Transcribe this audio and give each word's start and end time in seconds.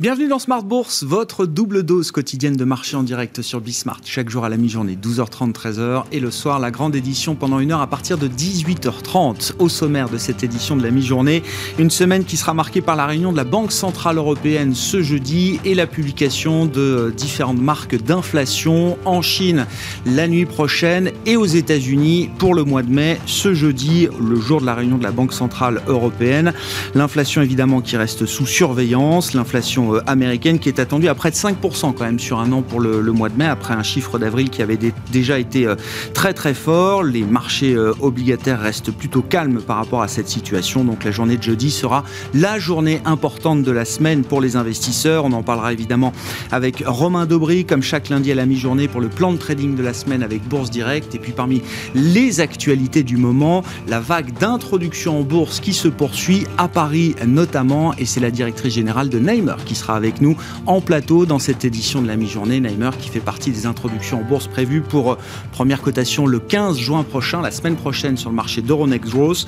Bienvenue 0.00 0.28
dans 0.28 0.38
Smart 0.38 0.62
Bourse, 0.62 1.04
votre 1.04 1.44
double 1.44 1.82
dose 1.82 2.10
quotidienne 2.10 2.56
de 2.56 2.64
marché 2.64 2.96
en 2.96 3.02
direct 3.02 3.42
sur 3.42 3.60
Bismart. 3.60 4.00
Chaque 4.06 4.30
jour 4.30 4.46
à 4.46 4.48
la 4.48 4.56
mi-journée, 4.56 4.96
12h30, 4.96 5.52
13h. 5.52 6.04
Et 6.10 6.20
le 6.20 6.30
soir, 6.30 6.58
la 6.58 6.70
grande 6.70 6.96
édition 6.96 7.34
pendant 7.34 7.58
une 7.58 7.70
heure 7.70 7.82
à 7.82 7.86
partir 7.86 8.16
de 8.16 8.26
18h30. 8.26 9.56
Au 9.58 9.68
sommaire 9.68 10.08
de 10.08 10.16
cette 10.16 10.42
édition 10.42 10.74
de 10.74 10.82
la 10.82 10.90
mi-journée, 10.90 11.42
une 11.78 11.90
semaine 11.90 12.24
qui 12.24 12.38
sera 12.38 12.54
marquée 12.54 12.80
par 12.80 12.96
la 12.96 13.04
réunion 13.04 13.30
de 13.30 13.36
la 13.36 13.44
Banque 13.44 13.72
Centrale 13.72 14.16
Européenne 14.16 14.74
ce 14.74 15.02
jeudi 15.02 15.60
et 15.66 15.74
la 15.74 15.86
publication 15.86 16.64
de 16.64 17.12
différentes 17.14 17.60
marques 17.60 18.02
d'inflation 18.02 18.96
en 19.04 19.20
Chine 19.20 19.66
la 20.06 20.28
nuit 20.28 20.46
prochaine 20.46 21.12
et 21.26 21.36
aux 21.36 21.44
États-Unis 21.44 22.30
pour 22.38 22.54
le 22.54 22.64
mois 22.64 22.82
de 22.82 22.90
mai, 22.90 23.20
ce 23.26 23.52
jeudi, 23.52 24.08
le 24.18 24.36
jour 24.36 24.62
de 24.62 24.66
la 24.66 24.74
réunion 24.74 24.96
de 24.96 25.04
la 25.04 25.12
Banque 25.12 25.34
Centrale 25.34 25.82
Européenne. 25.88 26.54
L'inflation 26.94 27.42
évidemment 27.42 27.82
qui 27.82 27.98
reste 27.98 28.24
sous 28.24 28.46
surveillance, 28.46 29.34
l'inflation 29.34 29.89
euh, 29.96 30.02
américaine 30.06 30.58
qui 30.58 30.68
est 30.68 30.78
attendue 30.78 31.08
à 31.08 31.14
près 31.14 31.30
de 31.30 31.36
5% 31.36 31.94
quand 31.94 32.04
même 32.04 32.18
sur 32.18 32.38
un 32.38 32.52
an 32.52 32.62
pour 32.62 32.80
le, 32.80 33.00
mois 33.12 33.28
de 33.28 33.36
mai, 33.36 33.46
après 33.46 33.74
un 33.74 33.82
chiffre 33.82 34.18
d'avril 34.18 34.50
qui 34.50 34.62
avait 34.62 34.78
déjà 35.12 35.38
été 35.38 35.66
euh, 35.66 35.74
très 36.14 36.34
très 36.34 36.54
fort. 36.54 37.02
Les 37.02 37.22
marchés 37.22 37.74
euh, 37.74 37.92
obligataires 38.00 38.60
restent 38.60 38.90
plutôt 38.90 39.22
calmes 39.22 39.60
par 39.60 39.76
rapport 39.76 40.02
à 40.02 40.08
cette 40.08 40.28
situation. 40.28 40.84
Donc 40.84 41.04
la 41.04 41.10
journée 41.10 41.36
de 41.36 41.42
jeudi 41.42 41.70
sera 41.70 42.04
la 42.34 42.58
journée 42.58 43.00
importante 43.04 43.62
de 43.62 43.70
la 43.70 43.84
semaine 43.84 44.22
pour 44.22 44.40
les 44.40 44.56
investisseurs. 44.56 45.24
On 45.24 45.32
en 45.32 45.42
parlera 45.42 45.72
évidemment 45.72 46.12
avec 46.50 46.82
Romain 46.86 47.26
Dobry, 47.26 47.64
comme 47.64 47.82
chaque 47.82 48.08
lundi 48.08 48.32
à 48.32 48.34
la 48.34 48.46
mi-journée 48.46 48.88
pour 48.88 49.00
le 49.00 49.08
plan 49.08 49.32
de 49.32 49.38
trading 49.38 49.76
de 49.76 49.82
la 49.82 49.94
semaine 49.94 50.22
avec 50.22 50.42
Bourse 50.48 50.70
Direct. 50.70 51.14
Et 51.14 51.18
puis 51.18 51.32
parmi 51.32 51.62
les 51.94 52.40
actualités 52.40 53.02
du 53.02 53.16
moment, 53.16 53.62
la 53.88 54.00
vague 54.00 54.32
d'introduction 54.38 55.20
en 55.20 55.22
bourse 55.22 55.60
qui 55.60 55.72
se 55.72 55.88
poursuit 55.88 56.46
à 56.58 56.68
Paris 56.68 57.14
notamment. 57.26 57.94
Et 57.98 58.04
c'est 58.04 58.20
la 58.20 58.30
directrice 58.30 58.74
générale 58.74 59.08
de 59.08 59.18
Neymer 59.18 59.56
qui 59.64 59.74
sera 59.80 59.96
avec 59.96 60.20
nous 60.20 60.36
en 60.66 60.80
plateau 60.80 61.26
dans 61.26 61.38
cette 61.38 61.64
édition 61.64 62.02
de 62.02 62.06
la 62.06 62.16
mi-journée. 62.16 62.60
Neimer 62.60 62.90
qui 62.98 63.08
fait 63.08 63.20
partie 63.20 63.50
des 63.50 63.66
introductions 63.66 64.20
en 64.20 64.22
bourse 64.22 64.46
prévues 64.46 64.82
pour 64.82 65.12
euh, 65.12 65.18
première 65.52 65.82
cotation 65.82 66.26
le 66.26 66.38
15 66.38 66.78
juin 66.78 67.02
prochain, 67.02 67.40
la 67.40 67.50
semaine 67.50 67.76
prochaine 67.76 68.16
sur 68.16 68.30
le 68.30 68.36
marché 68.36 68.62
d'Euronext 68.62 69.10
Growth, 69.10 69.46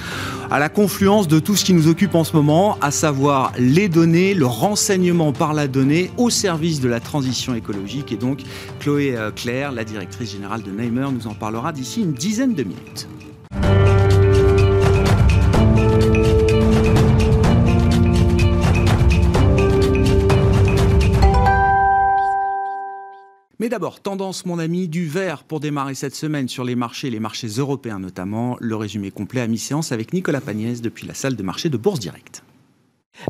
à 0.51 0.59
la 0.59 0.69
confluence 0.69 1.29
de 1.29 1.39
tout 1.39 1.57
ce 1.57 1.65
qui 1.65 1.75
nous 1.75 1.89
occupe 1.89 2.15
en 2.15 2.25
ce 2.25 2.35
moment, 2.35 2.79
à 2.81 2.91
savoir 2.91 3.53
les 3.59 3.89
données, 3.89 4.35
le 4.35 4.47
renseignement 4.47 5.33
par 5.33 5.55
la 5.55 5.69
donnée 5.69 6.11
au 6.17 6.31
service 6.31 6.81
de 6.81 6.89
la 6.89 7.01
transition 7.01 7.55
écologique. 7.55 8.13
Et 8.13 8.17
donc, 8.17 8.41
Chloé 8.81 9.15
euh, 9.17 9.31
Claire, 9.31 9.73
la 9.73 9.85
directrice 9.85 10.33
générale 10.33 10.63
de 10.63 10.71
Neimer, 10.71 11.09
nous 11.13 11.27
en 11.27 11.35
parlera 11.35 11.73
d'ici 11.73 12.01
une 12.03 12.13
dizaine 12.13 12.55
de 12.55 12.63
minutes. 12.63 13.09
Mais 23.63 23.69
d'abord, 23.69 24.01
tendance, 24.01 24.45
mon 24.45 24.59
ami, 24.59 24.89
du 24.89 25.07
vert 25.07 25.45
pour 25.45 25.61
démarrer 25.61 25.95
cette 25.95 26.17
semaine 26.17 26.49
sur 26.49 26.65
les 26.65 26.75
marchés, 26.75 27.11
les 27.11 27.21
marchés 27.21 27.47
européens 27.47 28.01
notamment. 28.01 28.57
Le 28.59 28.75
résumé 28.75 29.13
complet 29.13 29.41
à 29.41 29.47
mi-séance 29.47 29.93
avec 29.93 30.13
Nicolas 30.13 30.41
Pagnès 30.41 30.83
depuis 30.83 31.07
la 31.07 31.15
salle 31.15 31.37
de 31.37 31.43
marché 31.45 31.69
de 31.69 31.77
Bourse 31.77 32.01
Directe. 32.01 32.43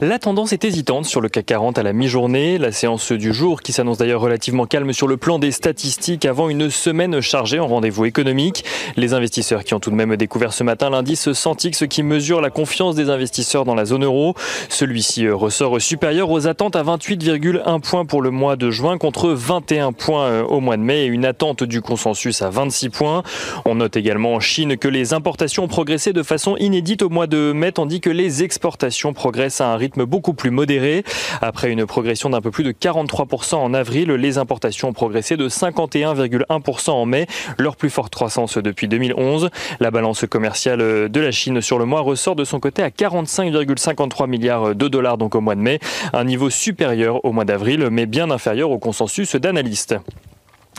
La 0.00 0.18
tendance 0.18 0.54
est 0.54 0.64
hésitante 0.64 1.04
sur 1.04 1.20
le 1.20 1.28
CAC 1.28 1.44
40 1.44 1.78
à 1.78 1.82
la 1.82 1.92
mi-journée. 1.92 2.56
La 2.56 2.72
séance 2.72 3.12
du 3.12 3.34
jour, 3.34 3.60
qui 3.60 3.72
s'annonce 3.72 3.98
d'ailleurs 3.98 4.22
relativement 4.22 4.64
calme 4.64 4.94
sur 4.94 5.06
le 5.06 5.18
plan 5.18 5.38
des 5.38 5.52
statistiques 5.52 6.24
avant 6.24 6.48
une 6.48 6.70
semaine 6.70 7.20
chargée 7.20 7.60
en 7.60 7.66
rendez-vous 7.66 8.06
économique. 8.06 8.64
Les 8.96 9.12
investisseurs 9.12 9.64
qui 9.64 9.74
ont 9.74 9.80
tout 9.80 9.90
de 9.90 9.94
même 9.94 10.16
découvert 10.16 10.54
ce 10.54 10.64
matin 10.64 10.88
l'indice 10.88 11.32
Santix 11.32 11.84
qui 11.90 12.02
mesure 12.02 12.40
la 12.40 12.48
confiance 12.48 12.94
des 12.94 13.10
investisseurs 13.10 13.66
dans 13.66 13.74
la 13.74 13.84
zone 13.84 14.04
euro. 14.04 14.34
Celui-ci 14.70 15.28
ressort 15.28 15.78
supérieur 15.80 16.30
aux 16.30 16.46
attentes 16.46 16.74
à 16.74 16.82
28,1 16.82 17.80
points 17.80 18.06
pour 18.06 18.22
le 18.22 18.30
mois 18.30 18.56
de 18.56 18.70
juin 18.70 18.96
contre 18.96 19.28
21 19.28 19.92
points 19.92 20.24
euh, 20.24 20.42
au 20.42 20.60
mois 20.60 20.78
de 20.78 20.82
mai 20.82 21.04
et 21.04 21.06
une 21.06 21.26
attente 21.26 21.64
du 21.64 21.82
consensus 21.82 22.40
à 22.40 22.48
26 22.48 22.88
points. 22.88 23.22
On 23.66 23.74
note 23.74 23.96
également 23.96 24.32
en 24.32 24.40
Chine 24.40 24.78
que 24.78 24.88
les 24.88 25.12
importations 25.12 25.64
ont 25.64 25.68
progressé 25.68 26.14
de 26.14 26.22
façon 26.22 26.56
inédite 26.56 27.02
au 27.02 27.10
mois 27.10 27.26
de 27.26 27.52
mai 27.52 27.72
tandis 27.72 28.00
que 28.00 28.10
les 28.10 28.42
exportations 28.42 29.12
progressent 29.12 29.60
à 29.60 29.68
un 29.68 29.81
rythme 29.82 30.04
beaucoup 30.04 30.32
plus 30.32 30.50
modéré. 30.50 31.04
Après 31.40 31.70
une 31.70 31.86
progression 31.86 32.30
d'un 32.30 32.40
peu 32.40 32.50
plus 32.50 32.64
de 32.64 32.72
43% 32.72 33.56
en 33.56 33.74
avril, 33.74 34.12
les 34.12 34.38
importations 34.38 34.88
ont 34.88 34.92
progressé 34.92 35.36
de 35.36 35.48
51,1% 35.48 36.90
en 36.90 37.04
mai, 37.04 37.26
leur 37.58 37.76
plus 37.76 37.90
forte 37.90 38.14
croissance 38.14 38.58
depuis 38.58 38.86
2011. 38.86 39.50
La 39.80 39.90
balance 39.90 40.24
commerciale 40.30 41.08
de 41.08 41.20
la 41.20 41.32
Chine 41.32 41.60
sur 41.60 41.78
le 41.78 41.84
mois 41.84 42.00
ressort 42.00 42.36
de 42.36 42.44
son 42.44 42.60
côté 42.60 42.82
à 42.82 42.90
45,53 42.90 44.28
milliards 44.28 44.74
de 44.74 44.88
dollars 44.88 45.18
donc 45.18 45.34
au 45.34 45.40
mois 45.40 45.56
de 45.56 45.60
mai, 45.60 45.80
un 46.12 46.24
niveau 46.24 46.48
supérieur 46.48 47.24
au 47.24 47.32
mois 47.32 47.44
d'avril 47.44 47.88
mais 47.90 48.06
bien 48.06 48.30
inférieur 48.30 48.70
au 48.70 48.78
consensus 48.78 49.34
d'analystes. 49.34 49.96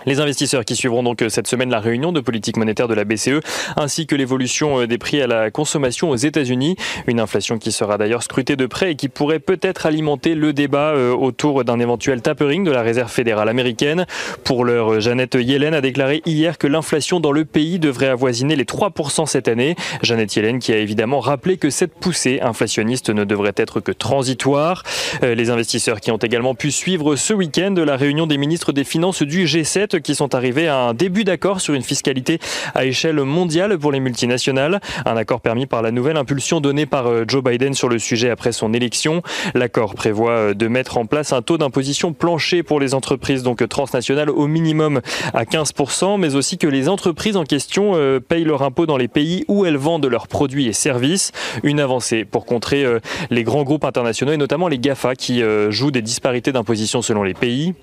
Les 0.06 0.20
investisseurs 0.20 0.66
qui 0.66 0.76
suivront 0.76 1.04
donc 1.04 1.22
euh, 1.22 1.30
cette 1.30 1.48
semaine 1.48 1.70
la 1.70 1.80
réunion 1.80 2.12
de 2.12 2.20
politique 2.20 2.58
monétaire 2.58 2.88
de 2.88 2.94
la 2.94 3.06
BCE 3.06 3.40
ainsi 3.78 4.06
que 4.06 4.16
l'évolution 4.16 4.82
euh, 4.82 4.88
des 4.88 4.98
prix 4.98 5.22
à 5.22 5.28
la 5.28 5.50
consommation 5.50 6.10
aux 6.10 6.16
États-Unis, 6.16 6.76
une 7.08 7.20
inflation 7.20 7.58
qui 7.58 7.72
sera 7.72 7.98
d'ailleurs 7.98 8.24
scrutée 8.24 8.56
de 8.56 8.66
près 8.66 8.92
et 8.92 8.96
qui 8.96 9.08
pourrait 9.08 9.40
peut-être 9.40 9.86
alimenter 9.86 10.36
le 10.36 10.52
débat 10.52 10.92
euh, 10.92 11.14
autour 11.14 11.64
d'un 11.64 11.80
éventuel 11.80 12.22
tapering 12.22 12.64
de 12.64 12.72
la 12.72 12.82
Réserve 12.82 13.12
fédérale 13.12 13.48
américaine. 13.48 14.06
Pour 14.44 14.66
l'heure, 14.66 15.00
Jeannette 15.00 15.36
Yellen 15.36 15.74
a 15.74 15.82
déclaré 15.82 16.22
hier 16.26 16.58
que 16.58 16.68
l'inflation 16.68 17.20
dans 17.20 17.32
le 17.32 17.46
pays 17.46 17.80
devrait 17.80 18.08
avoisiner 18.08 18.56
les 18.56 18.66
3% 18.66 19.26
cette 19.26 19.48
année. 19.48 19.76
Jeannette 20.02 20.36
Yellen 20.36 20.60
qui 20.60 20.74
a 20.74 20.78
évidemment 20.78 21.20
rappelé 21.22 21.58
que 21.58 21.70
cette 21.70 21.94
poussée 21.94 22.40
inflationniste 22.42 23.10
ne 23.10 23.24
devrait 23.24 23.54
être 23.56 23.80
que 23.80 23.92
transitoire. 23.92 24.84
Les 25.22 25.50
investisseurs 25.50 26.02
qui 26.02 26.12
ont 26.12 26.18
également 26.18 26.56
pu 26.56 26.72
suivre 26.72 27.16
ce 27.16 27.34
week-end 27.34 27.74
la 27.78 27.96
réunion 27.96 28.28
des 28.28 28.38
ministres 28.38 28.72
des 28.72 28.84
Finances 28.84 29.24
du 29.24 29.46
G7 29.46 29.93
qui 30.00 30.16
sont 30.16 30.36
arrivés 30.36 30.68
à 30.68 30.78
un 30.78 30.94
début 30.94 31.24
d'accord 31.24 31.62
sur 31.62 31.74
une 31.74 31.84
fiscalité 31.84 32.40
à 32.74 32.86
échelle 32.86 33.22
mondiale 33.22 33.78
pour 33.78 33.92
les 33.92 34.00
multinationales. 34.00 34.80
Un 35.06 35.18
accord 35.18 35.42
permis 35.42 35.66
par 35.66 35.82
la 35.82 35.92
nouvelle 35.92 36.18
impulsion 36.18 36.62
donnée 36.62 36.86
par 36.86 37.08
euh, 37.08 37.26
Joe 37.28 37.44
Biden 37.44 37.74
sur 37.74 37.90
le 37.90 38.00
sujet 38.00 38.30
après 38.30 38.52
son 38.52 38.74
élection. 38.74 39.22
L'accord 39.54 39.96
prévoit 39.96 40.32
euh, 40.32 40.54
de 40.54 40.68
mettre 40.68 40.98
en 40.98 41.06
place 41.06 41.34
un 41.34 41.42
taux 41.42 41.58
d'imposition 41.58 42.14
plancher 42.14 42.64
pour 42.64 42.80
les 42.80 42.94
entreprises 42.94 43.44
donc 43.44 43.68
transnationales 43.68 44.30
au 44.30 44.48
minimum 44.48 45.02
à 45.34 45.44
15%, 45.44 46.20
mais 46.20 46.36
aussi 46.36 46.58
que 46.58 46.68
les 46.68 46.90
entreprises 46.90 47.38
en 47.38 47.44
question 47.44 47.94
euh, 47.96 48.20
payent 48.20 48.44
leur 48.44 48.62
impôt 48.64 48.86
dans 48.86 48.98
les 48.98 49.08
pays 49.08 49.46
où 49.48 49.66
elles 49.66 49.78
vendent 49.78 50.06
leurs 50.06 50.28
produits 50.28 50.68
et 50.68 50.74
services. 50.74 51.32
Une 51.64 51.80
avancée 51.80 52.26
pour 52.26 52.46
contrer 52.46 52.86
les 53.30 53.44
grands 53.44 53.64
groupes 53.64 53.86
internationaux 53.86 54.32
et 54.32 54.38
notamment 54.38 54.68
les 54.68 54.80
GAFA 54.80 55.16
qui 55.16 55.42
jouent 55.70 55.92
des 55.92 56.02
disparités 56.02 56.52
d'imposition 56.52 57.02
selon 57.02 57.24
les 57.24 57.34
pays. 57.34 57.74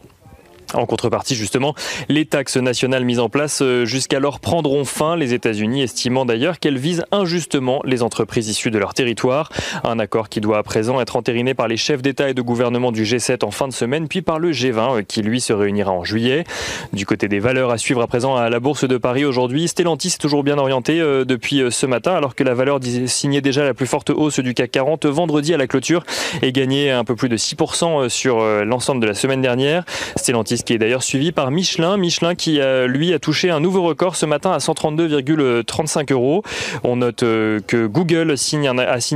En 0.75 0.86
contrepartie, 0.86 1.34
justement, 1.34 1.75
les 2.08 2.26
taxes 2.26 2.56
nationales 2.56 3.04
mises 3.04 3.19
en 3.19 3.28
place 3.28 3.60
euh, 3.60 3.84
jusqu'alors 3.84 4.38
prendront 4.38 4.84
fin, 4.84 5.16
les 5.16 5.34
États-Unis 5.34 5.82
estimant 5.82 6.25
d'ailleurs 6.25 6.60
qu'elles 6.60 6.78
visent 6.78 7.04
injustement 7.10 7.81
les 7.84 8.03
entreprises 8.03 8.48
issues 8.48 8.70
de 8.70 8.78
leur 8.78 8.94
territoire. 8.94 9.50
Un 9.82 9.98
accord 9.98 10.28
qui 10.28 10.41
doit 10.41 10.58
à 10.58 10.62
présent 10.62 11.00
être 11.00 11.16
entériné 11.16 11.54
par 11.54 11.66
les 11.66 11.76
chefs 11.76 12.03
d'État 12.03 12.28
et 12.28 12.34
de 12.34 12.42
gouvernement 12.42 12.92
du 12.92 13.03
G7 13.03 13.44
en 13.44 13.50
fin 13.50 13.66
de 13.66 13.72
semaine, 13.72 14.06
puis 14.06 14.22
par 14.22 14.38
le 14.38 14.53
G20 14.53 14.98
euh, 14.98 15.03
qui 15.03 15.22
lui 15.22 15.41
se 15.41 15.53
réunira 15.53 15.91
en 15.91 16.04
juillet. 16.04 16.44
Du 16.92 17.04
côté 17.04 17.26
des 17.26 17.41
valeurs 17.41 17.70
à 17.70 17.78
suivre 17.78 18.02
à 18.02 18.06
présent 18.06 18.37
à 18.37 18.48
la 18.48 18.60
Bourse 18.60 18.84
de 18.84 18.97
Paris 18.97 19.25
aujourd'hui, 19.25 19.66
Stellantis 19.66 20.08
est 20.08 20.20
toujours 20.20 20.44
bien 20.44 20.58
orienté 20.58 21.00
euh, 21.00 21.25
depuis 21.25 21.62
ce 21.70 21.87
matin, 21.87 22.14
alors 22.14 22.37
que 22.37 22.44
la 22.44 22.54
valeur 22.54 22.78
signait 23.06 23.41
déjà 23.41 23.64
la 23.64 23.75
plus 23.75 23.87
forte 23.87 24.10
hausse 24.10 24.38
du 24.38 24.54
CAC 24.54 24.70
40 24.70 25.06
vendredi 25.06 25.52
à 25.52 25.56
la 25.56 25.66
clôture 25.66 26.04
et 26.42 26.52
gagnait 26.52 26.91
un 26.91 27.04
peu 27.04 27.16
plus 27.16 27.28
de 27.28 27.37
6% 27.37 28.08
sur 28.08 28.41
l'ensemble 28.64 29.00
de 29.00 29.06
la 29.06 29.14
semaine 29.14 29.42
dernière. 29.42 29.84
Stellantis 30.16 30.59
qui 30.65 30.72
est 30.72 30.78
d'ailleurs 30.78 31.03
suivi 31.03 31.32
par 31.32 31.50
Michelin. 31.50 31.97
Michelin 31.97 32.34
qui, 32.34 32.60
lui, 32.87 33.12
a 33.12 33.19
touché 33.19 33.50
un 33.50 33.60
nouveau 33.60 33.82
record 33.82 34.16
ce 34.16 34.26
matin 34.26 34.53
à 34.53 34.59
132,35 34.59 36.12
euros. 36.12 36.43
On 36.85 36.96
note 36.96 37.23
euh, 37.23 37.61
que 37.67 37.87
Google 37.87 38.32
a 38.32 38.37
signé 38.37 38.69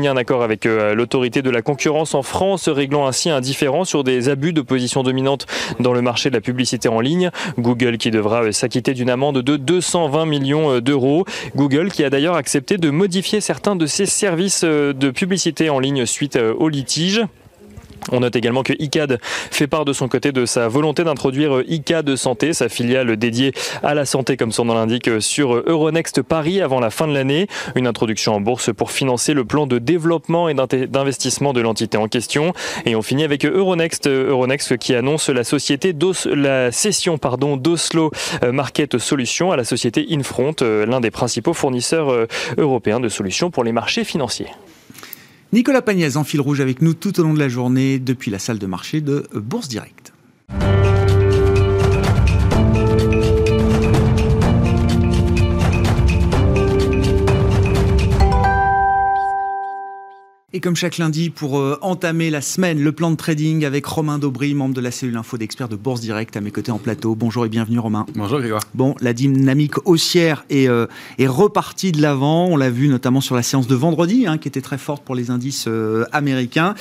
un 0.08 0.16
accord 0.16 0.42
avec 0.42 0.66
euh, 0.66 0.94
l'autorité 0.94 1.42
de 1.42 1.50
la 1.50 1.62
concurrence 1.62 2.14
en 2.14 2.22
France, 2.22 2.68
réglant 2.68 3.06
ainsi 3.06 3.30
un 3.30 3.40
différend 3.40 3.84
sur 3.84 4.04
des 4.04 4.28
abus 4.28 4.52
de 4.52 4.60
position 4.60 5.02
dominante 5.02 5.46
dans 5.80 5.92
le 5.92 6.02
marché 6.02 6.30
de 6.30 6.34
la 6.34 6.40
publicité 6.40 6.88
en 6.88 7.00
ligne. 7.00 7.30
Google 7.58 7.98
qui 7.98 8.10
devra 8.10 8.44
euh, 8.44 8.52
s'acquitter 8.52 8.94
d'une 8.94 9.10
amende 9.10 9.42
de 9.42 9.56
220 9.56 10.26
millions 10.26 10.80
d'euros. 10.80 11.24
Google 11.56 11.90
qui 11.90 12.04
a 12.04 12.10
d'ailleurs 12.10 12.36
accepté 12.36 12.76
de 12.76 12.90
modifier 12.90 13.40
certains 13.40 13.76
de 13.76 13.86
ses 13.86 14.06
services 14.06 14.64
de 14.64 15.10
publicité 15.10 15.70
en 15.70 15.78
ligne 15.78 16.06
suite 16.06 16.36
au 16.36 16.68
litige. 16.68 17.22
On 18.12 18.20
note 18.20 18.36
également 18.36 18.62
que 18.62 18.72
ICAD 18.78 19.18
fait 19.22 19.66
part 19.66 19.84
de 19.84 19.92
son 19.92 20.08
côté 20.08 20.32
de 20.32 20.46
sa 20.46 20.68
volonté 20.68 21.04
d'introduire 21.04 21.62
ICAD 21.66 22.16
Santé, 22.16 22.52
sa 22.52 22.68
filiale 22.68 23.16
dédiée 23.16 23.52
à 23.82 23.94
la 23.94 24.04
santé 24.04 24.36
comme 24.36 24.52
son 24.52 24.66
nom 24.66 24.74
l'indique, 24.74 25.10
sur 25.20 25.54
Euronext 25.54 26.22
Paris 26.22 26.60
avant 26.60 26.80
la 26.80 26.90
fin 26.90 27.06
de 27.06 27.14
l'année. 27.14 27.46
Une 27.74 27.86
introduction 27.86 28.34
en 28.34 28.40
bourse 28.40 28.72
pour 28.72 28.90
financer 28.90 29.34
le 29.34 29.44
plan 29.44 29.66
de 29.66 29.78
développement 29.78 30.48
et 30.48 30.54
d'investissement 30.54 31.52
de 31.52 31.60
l'entité 31.60 31.96
en 31.96 32.08
question. 32.08 32.52
Et 32.84 32.96
on 32.96 33.02
finit 33.02 33.24
avec 33.24 33.44
Euronext, 33.44 34.06
Euronext 34.06 34.76
qui 34.78 34.94
annonce 34.94 35.28
la 35.28 35.44
société 35.44 35.94
la 36.26 36.70
cession 36.70 37.18
pardon 37.18 37.56
d'Oslo 37.56 38.10
Market 38.42 38.98
Solutions 38.98 39.52
à 39.52 39.56
la 39.56 39.64
société 39.64 40.06
Infront, 40.10 40.54
l'un 40.60 41.00
des 41.00 41.10
principaux 41.10 41.54
fournisseurs 41.54 42.26
européens 42.58 43.00
de 43.00 43.08
solutions 43.08 43.50
pour 43.50 43.64
les 43.64 43.72
marchés 43.72 44.04
financiers. 44.04 44.48
Nicolas 45.54 45.82
Pagnès 45.82 46.16
en 46.16 46.24
fil 46.24 46.40
rouge 46.40 46.60
avec 46.60 46.82
nous 46.82 46.94
tout 46.94 47.20
au 47.20 47.22
long 47.22 47.32
de 47.32 47.38
la 47.38 47.48
journée 47.48 48.00
depuis 48.00 48.32
la 48.32 48.40
salle 48.40 48.58
de 48.58 48.66
marché 48.66 49.00
de 49.00 49.28
Bourse 49.34 49.68
Direct. 49.68 50.13
Et 60.56 60.60
comme 60.60 60.76
chaque 60.76 60.98
lundi, 60.98 61.30
pour 61.30 61.58
euh, 61.58 61.76
entamer 61.82 62.30
la 62.30 62.40
semaine, 62.40 62.80
le 62.80 62.92
plan 62.92 63.10
de 63.10 63.16
trading 63.16 63.64
avec 63.64 63.84
Romain 63.86 64.20
Daubry, 64.20 64.54
membre 64.54 64.72
de 64.72 64.80
la 64.80 64.92
cellule 64.92 65.16
info 65.16 65.36
d'experts 65.36 65.68
de 65.68 65.74
Bourse 65.74 66.00
Direct, 66.00 66.36
à 66.36 66.40
mes 66.40 66.52
côtés 66.52 66.70
en 66.70 66.78
plateau. 66.78 67.16
Bonjour 67.16 67.44
et 67.44 67.48
bienvenue 67.48 67.80
Romain. 67.80 68.06
Bonjour 68.14 68.38
Grégoire. 68.38 68.62
Bon, 68.72 68.94
la 69.00 69.14
dynamique 69.14 69.84
haussière 69.84 70.44
est, 70.50 70.68
euh, 70.68 70.86
est 71.18 71.26
repartie 71.26 71.90
de 71.90 72.00
l'avant. 72.00 72.46
On 72.46 72.56
l'a 72.56 72.70
vu 72.70 72.86
notamment 72.86 73.20
sur 73.20 73.34
la 73.34 73.42
séance 73.42 73.66
de 73.66 73.74
vendredi, 73.74 74.28
hein, 74.28 74.38
qui 74.38 74.46
était 74.46 74.60
très 74.60 74.78
forte 74.78 75.02
pour 75.02 75.16
les 75.16 75.32
indices 75.32 75.64
euh, 75.66 76.04
américains. 76.12 76.76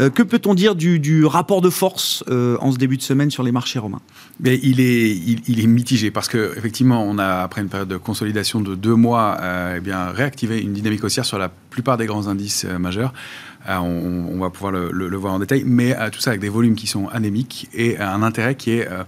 que 0.00 0.24
peut-on 0.24 0.54
dire 0.54 0.74
du, 0.74 1.24
rapport 1.24 1.60
de 1.60 1.70
force 1.70 2.24
en 2.28 2.72
ce 2.72 2.76
début 2.76 2.96
de 2.96 3.02
semaine 3.02 3.30
sur 3.30 3.44
les 3.44 3.52
marchés 3.52 3.78
romains 3.78 4.00
Mais 4.40 4.58
il 4.64 4.80
est, 4.80 5.12
il, 5.46 5.60
est 5.60 5.66
mitigé 5.68 6.10
parce 6.10 6.26
que 6.26 6.54
effectivement, 6.56 7.04
on 7.04 7.18
a 7.18 7.42
après 7.42 7.60
une 7.60 7.68
période 7.68 7.88
de 7.88 7.98
consolidation 7.98 8.60
de 8.60 8.74
deux 8.74 8.96
mois, 8.96 9.38
eh 9.76 9.80
bien 9.80 10.06
réactivé 10.06 10.60
une 10.60 10.72
dynamique 10.72 11.04
haussière 11.04 11.24
sur 11.24 11.38
la 11.38 11.52
plupart 11.72 11.96
des 11.96 12.06
grands 12.06 12.28
indices 12.28 12.64
majeurs. 12.64 13.12
Euh, 13.68 13.76
on, 13.76 14.38
va 14.38 14.50
pouvoir 14.50 14.72
le, 14.72 15.16
voir 15.16 15.34
en 15.34 15.38
détail, 15.38 15.62
mais 15.64 15.96
euh, 15.96 16.10
tout 16.10 16.20
ça 16.20 16.30
avec 16.30 16.40
des 16.40 16.48
volumes 16.48 16.74
qui 16.74 16.86
sont 16.86 17.08
anémiques 17.08 17.68
et 17.72 17.98
un 17.98 18.22
intérêt 18.22 18.56
qui 18.56 18.72
est 18.72 18.88
euh, 18.88 19.04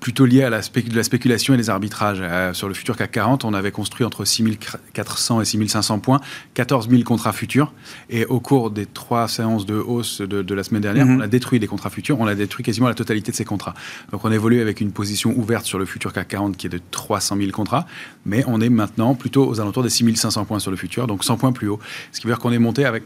plutôt 0.00 0.26
lié 0.26 0.42
à 0.42 0.50
la, 0.50 0.60
de 0.60 0.94
la 0.94 1.02
spéculation 1.02 1.54
et 1.54 1.56
des 1.56 1.70
arbitrages. 1.70 2.22
sur 2.54 2.68
le 2.68 2.74
futur 2.74 2.96
CAC 2.96 3.10
40, 3.12 3.44
on 3.44 3.54
avait 3.54 3.72
construit 3.72 4.04
entre 4.04 4.24
6400 4.24 5.40
et 5.40 5.44
6500 5.44 5.98
points, 5.98 6.20
14 6.54 6.88
000 6.88 7.02
contrats 7.02 7.32
futurs. 7.32 7.72
Et 8.10 8.24
au 8.26 8.38
cours 8.40 8.70
des 8.70 8.86
trois 8.86 9.28
séances 9.28 9.66
de 9.66 9.74
hausse 9.74 10.20
de, 10.20 10.54
la 10.54 10.62
semaine 10.62 10.82
dernière, 10.82 11.06
mhm. 11.06 11.16
on 11.16 11.20
a 11.20 11.26
détruit 11.26 11.58
des 11.58 11.66
contrats 11.66 11.90
futurs, 11.90 12.20
on 12.20 12.26
a 12.26 12.34
détruit 12.34 12.64
quasiment 12.64 12.88
la 12.88 12.94
totalité 12.94 13.32
de 13.32 13.36
ces 13.36 13.44
contrats. 13.44 13.74
Donc 14.12 14.24
on 14.24 14.32
évolue 14.32 14.60
avec 14.60 14.80
une 14.80 14.92
position 14.92 15.36
ouverte 15.36 15.64
sur 15.64 15.78
le 15.78 15.86
futur 15.86 16.12
CAC 16.12 16.28
40 16.28 16.56
qui 16.56 16.66
est 16.66 16.70
de 16.70 16.80
300 16.90 17.36
000 17.36 17.50
contrats, 17.50 17.86
mais 18.24 18.44
on 18.46 18.60
est 18.60 18.68
maintenant 18.68 19.14
plutôt 19.14 19.46
aux 19.46 19.60
alentours 19.60 19.82
des 19.82 19.90
6500 19.90 20.44
points 20.44 20.58
sur 20.58 20.70
le 20.70 20.76
futur, 20.76 21.06
donc 21.06 21.24
100 21.24 21.36
points 21.38 21.52
plus 21.52 21.68
haut. 21.68 21.80
Ce 22.12 22.20
qui 22.20 22.26
veut 22.26 22.32
dire 22.32 22.38
qu'on 22.40 22.52
est 22.52 22.58
monté 22.58 22.84
avec 22.84 23.02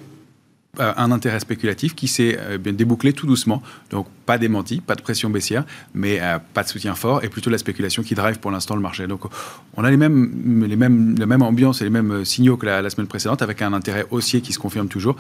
euh, 0.79 0.93
un 0.97 1.11
intérêt 1.11 1.41
spéculatif 1.41 1.97
qui 1.97 2.07
s'est 2.07 2.39
euh, 2.39 2.57
débouclé 2.59 3.13
tout 3.13 3.27
doucement. 3.27 3.61
Donc 3.91 4.07
pas 4.31 4.39
démenti, 4.39 4.81
pas 4.81 4.95
de 4.95 5.03
pression 5.03 5.29
baissière, 5.29 5.65
mais 5.93 6.21
euh, 6.21 6.39
pas 6.55 6.63
de 6.63 6.69
soutien 6.69 6.95
fort 6.95 7.25
et 7.25 7.29
plutôt 7.29 7.51
la 7.51 7.59
spéculation 7.59 8.05
qui 8.05 8.15
drive 8.15 8.39
pour 8.39 8.53
l'instant 8.53 8.77
le 8.77 8.81
marché. 8.81 9.09
Donc 9.09 9.23
on 9.77 9.83
a 9.83 9.91
les 9.91 9.97
mêmes, 9.97 10.65
les 10.69 10.77
mêmes, 10.77 11.17
la 11.19 11.27
même 11.27 11.43
ambiance 11.43 11.81
et 11.81 11.85
les 11.85 11.91
mêmes 11.91 12.25
signaux 12.25 12.57
que 12.57 12.67
la, 12.67 12.89
semaine 12.91 13.09
précédente 13.09 13.43
avec 13.43 13.61
un 13.61 13.73
intérêt 13.73 14.07
haussier 14.13 14.41
qui 14.41 14.53
se 14.53 14.61
confirme 14.61 14.87
toujours, 14.87 15.17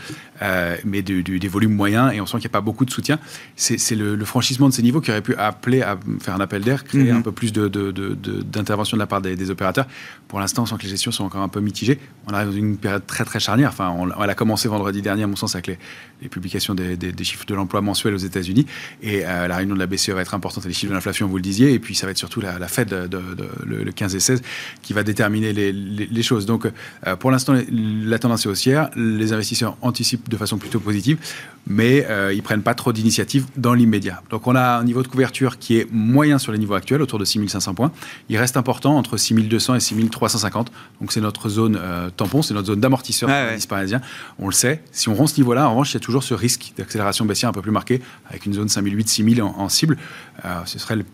mais 0.84 1.02
des 1.02 1.48
volumes 1.48 1.74
moyens 1.74 2.12
et 2.14 2.20
on 2.20 2.26
sent 2.26 2.38
qu'il 2.38 2.46
n'y 2.46 2.52
a 2.52 2.58
pas 2.60 2.60
beaucoup 2.60 2.84
de 2.84 2.92
soutien. 2.92 3.18
C'est 3.56 3.96
le, 3.96 4.24
franchissement 4.24 4.68
de 4.68 4.74
ces 4.74 4.82
niveaux 4.82 5.00
qui 5.00 5.10
aurait 5.10 5.22
pu 5.22 5.34
appeler 5.34 5.82
à 5.82 5.98
faire 6.20 6.34
un 6.36 6.40
appel 6.40 6.62
d'air, 6.62 6.84
créer 6.84 7.10
mhm. 7.10 7.18
un 7.18 7.22
peu 7.22 7.32
plus 7.32 7.52
d'intervention 7.52 8.96
de, 8.96 9.00
de, 9.00 9.02
la 9.02 9.06
part 9.08 9.20
des, 9.20 9.50
opérateurs. 9.50 9.86
Pour 10.28 10.38
l'instant, 10.38 10.62
on 10.62 10.66
sent 10.66 10.76
que 10.78 10.84
les 10.84 10.88
gestions 10.88 11.10
sont 11.10 11.24
encore 11.24 11.42
un 11.42 11.48
peu 11.48 11.60
mitigées. 11.60 11.98
On 12.28 12.32
arrive 12.32 12.50
dans 12.50 12.56
une 12.56 12.76
période 12.76 13.04
très 13.06 13.24
très 13.24 13.40
charnière. 13.40 13.70
Enfin, 13.70 13.90
on, 13.90 14.22
elle 14.22 14.30
a 14.30 14.34
commencé 14.34 14.68
vendredi 14.68 15.02
dernier, 15.02 15.26
sens, 15.34 15.54
avec 15.56 15.66
les, 15.66 16.28
publications 16.28 16.74
des, 16.74 17.24
chiffres 17.24 17.46
de 17.46 17.54
l'emploi 17.54 17.80
mensuels 17.80 18.14
aux 18.14 18.18
États-Unis. 18.18 18.66
Et 19.02 19.24
euh, 19.24 19.48
la 19.48 19.56
réunion 19.56 19.74
de 19.74 19.80
la 19.80 19.86
BCE 19.86 20.10
va 20.10 20.20
être 20.20 20.34
importante, 20.34 20.64
les 20.64 20.72
chiffres 20.72 20.90
de 20.90 20.94
l'inflation, 20.94 21.26
vous 21.26 21.36
le 21.36 21.42
disiez. 21.42 21.72
Et 21.72 21.78
puis, 21.78 21.94
ça 21.94 22.06
va 22.06 22.10
être 22.10 22.18
surtout 22.18 22.40
la, 22.40 22.58
Fed 22.68 22.88
de, 22.88 23.20
le, 23.64 23.92
15 23.92 24.14
et 24.14 24.20
16 24.20 24.42
qui 24.82 24.92
va 24.92 25.02
déterminer 25.02 25.52
les, 25.52 26.22
choses. 26.22 26.44
Donc, 26.44 26.66
euh, 27.06 27.16
pour 27.16 27.30
l'instant, 27.30 27.54
la 27.70 28.18
tendance 28.18 28.44
est 28.44 28.48
haussière. 28.48 28.90
Les 28.96 29.32
investisseurs 29.32 29.76
anticipent 29.80 30.28
de 30.28 30.36
façon 30.36 30.58
plutôt 30.58 30.80
positive, 30.80 31.18
mais 31.66 32.06
euh, 32.10 32.32
ils 32.34 32.42
prennent 32.42 32.62
pas 32.62 32.74
trop 32.74 32.92
d'initiatives 32.92 33.46
dans 33.56 33.74
l'immédiat. 33.74 34.22
Donc, 34.30 34.46
on 34.46 34.54
a 34.54 34.78
un 34.78 34.84
niveau 34.84 35.02
de 35.02 35.08
couverture 35.08 35.58
qui 35.58 35.78
est 35.78 35.88
moyen 35.90 36.38
sur 36.38 36.52
les 36.52 36.58
niveaux 36.58 36.74
actuels, 36.74 37.00
autour 37.00 37.18
de 37.18 37.24
6500 37.24 37.74
points. 37.74 37.92
Il 38.28 38.36
reste 38.36 38.56
important 38.56 38.96
entre 38.96 39.16
6200 39.16 39.76
et 39.76 39.80
6350. 39.80 40.70
Donc, 41.00 41.12
c'est 41.12 41.20
notre 41.20 41.48
zone 41.48 41.80
tampon, 42.16 42.42
c'est 42.42 42.54
notre 42.54 42.66
zone 42.66 42.80
d'amortisseur 42.80 43.28
ouais, 43.28 43.58
parisien. 43.68 44.00
On 44.38 44.46
le 44.46 44.52
sait. 44.52 44.82
Si 44.92 45.08
on 45.08 45.14
ce 45.26 45.36
niveau-là, 45.36 45.66
en 45.66 45.70
revanche, 45.70 45.92
il 45.92 45.94
y 45.94 45.96
a 45.98 46.00
toujours 46.00 46.22
ce 46.22 46.34
risque 46.34 46.72
d'accélération 46.76 47.24
baissière 47.24 47.50
un 47.50 47.52
peu 47.52 47.62
plus 47.62 47.70
marqué, 47.70 48.00
avec 48.28 48.46
une 48.46 48.54
zone 48.54 48.68
5008-6000 48.90 49.42
en, 49.42 49.68
cible. 49.68 49.96
Euh, 50.44 50.60
ce 50.64 50.78
serait 50.78 50.96
le 50.96 51.04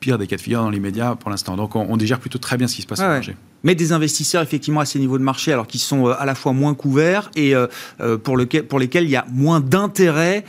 pire 0.00 0.18
des 0.18 0.26
cas 0.26 0.36
de 0.36 0.40
figure 0.40 0.62
dans 0.62 0.70
les 0.70 0.80
médias 0.80 1.14
pour 1.14 1.30
l'instant. 1.30 1.56
Donc 1.56 1.76
on, 1.76 1.96
digère 1.96 2.20
plutôt 2.20 2.38
très 2.38 2.56
bien 2.56 2.68
ce 2.68 2.76
qui 2.76 2.82
se 2.82 2.86
passe 2.86 3.00
marché. 3.00 3.36
Mais 3.64 3.74
des 3.74 3.92
investisseurs, 3.92 4.42
effectivement, 4.42 4.80
à 4.80 4.84
ces 4.84 4.98
niveaux 4.98 5.18
de 5.18 5.24
marché, 5.24 5.52
alors 5.52 5.66
qu'ils 5.66 5.80
sont 5.80 6.06
euh, 6.06 6.14
à 6.18 6.24
la 6.24 6.34
fois 6.34 6.52
moins 6.52 6.74
couverts 6.74 7.30
et 7.34 7.54
euh, 7.54 7.66
pour 8.18 8.36
lesquels 8.36 9.04
il 9.04 9.10
y 9.10 9.16
a 9.16 9.26
moins 9.30 9.60
d'intérêt 9.60 10.44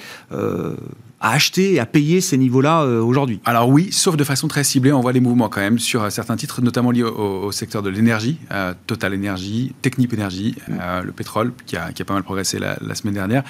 à 1.19 1.31
acheter 1.31 1.73
et 1.73 1.79
à 1.79 1.85
payer 1.85 2.21
ces 2.21 2.37
niveaux-là 2.37 2.83
euh, 2.83 3.01
aujourd'hui 3.01 3.39
Alors 3.43 3.69
oui, 3.69 3.91
sauf 3.91 4.15
de 4.15 4.23
façon 4.23 4.47
très 4.47 4.63
ciblée, 4.63 4.91
on 4.91 5.01
voit 5.01 5.13
les 5.13 5.19
mouvements 5.19 5.49
quand 5.49 5.61
même 5.61 5.79
sur 5.79 6.03
euh, 6.03 6.09
certains 6.11 6.35
titres, 6.35 6.61
notamment 6.61 6.91
liés 6.91 7.03
au, 7.03 7.51
secteur 7.51 7.81
de 7.81 7.89
l'énergie, 7.89 8.37
euh, 8.51 8.73
Total 8.85 9.15
Energy, 9.15 9.73
Technip 9.81 10.13
Energy, 10.13 10.55
mm. 10.67 11.01
le 11.03 11.11
pétrole, 11.11 11.53
qui 11.65 11.75
a, 11.75 11.91
qui 11.91 12.01
a, 12.03 12.05
pas 12.05 12.13
mal 12.13 12.23
progressé 12.23 12.59
la, 12.59 12.77
semaine 12.95 13.13
dernière, 13.13 13.43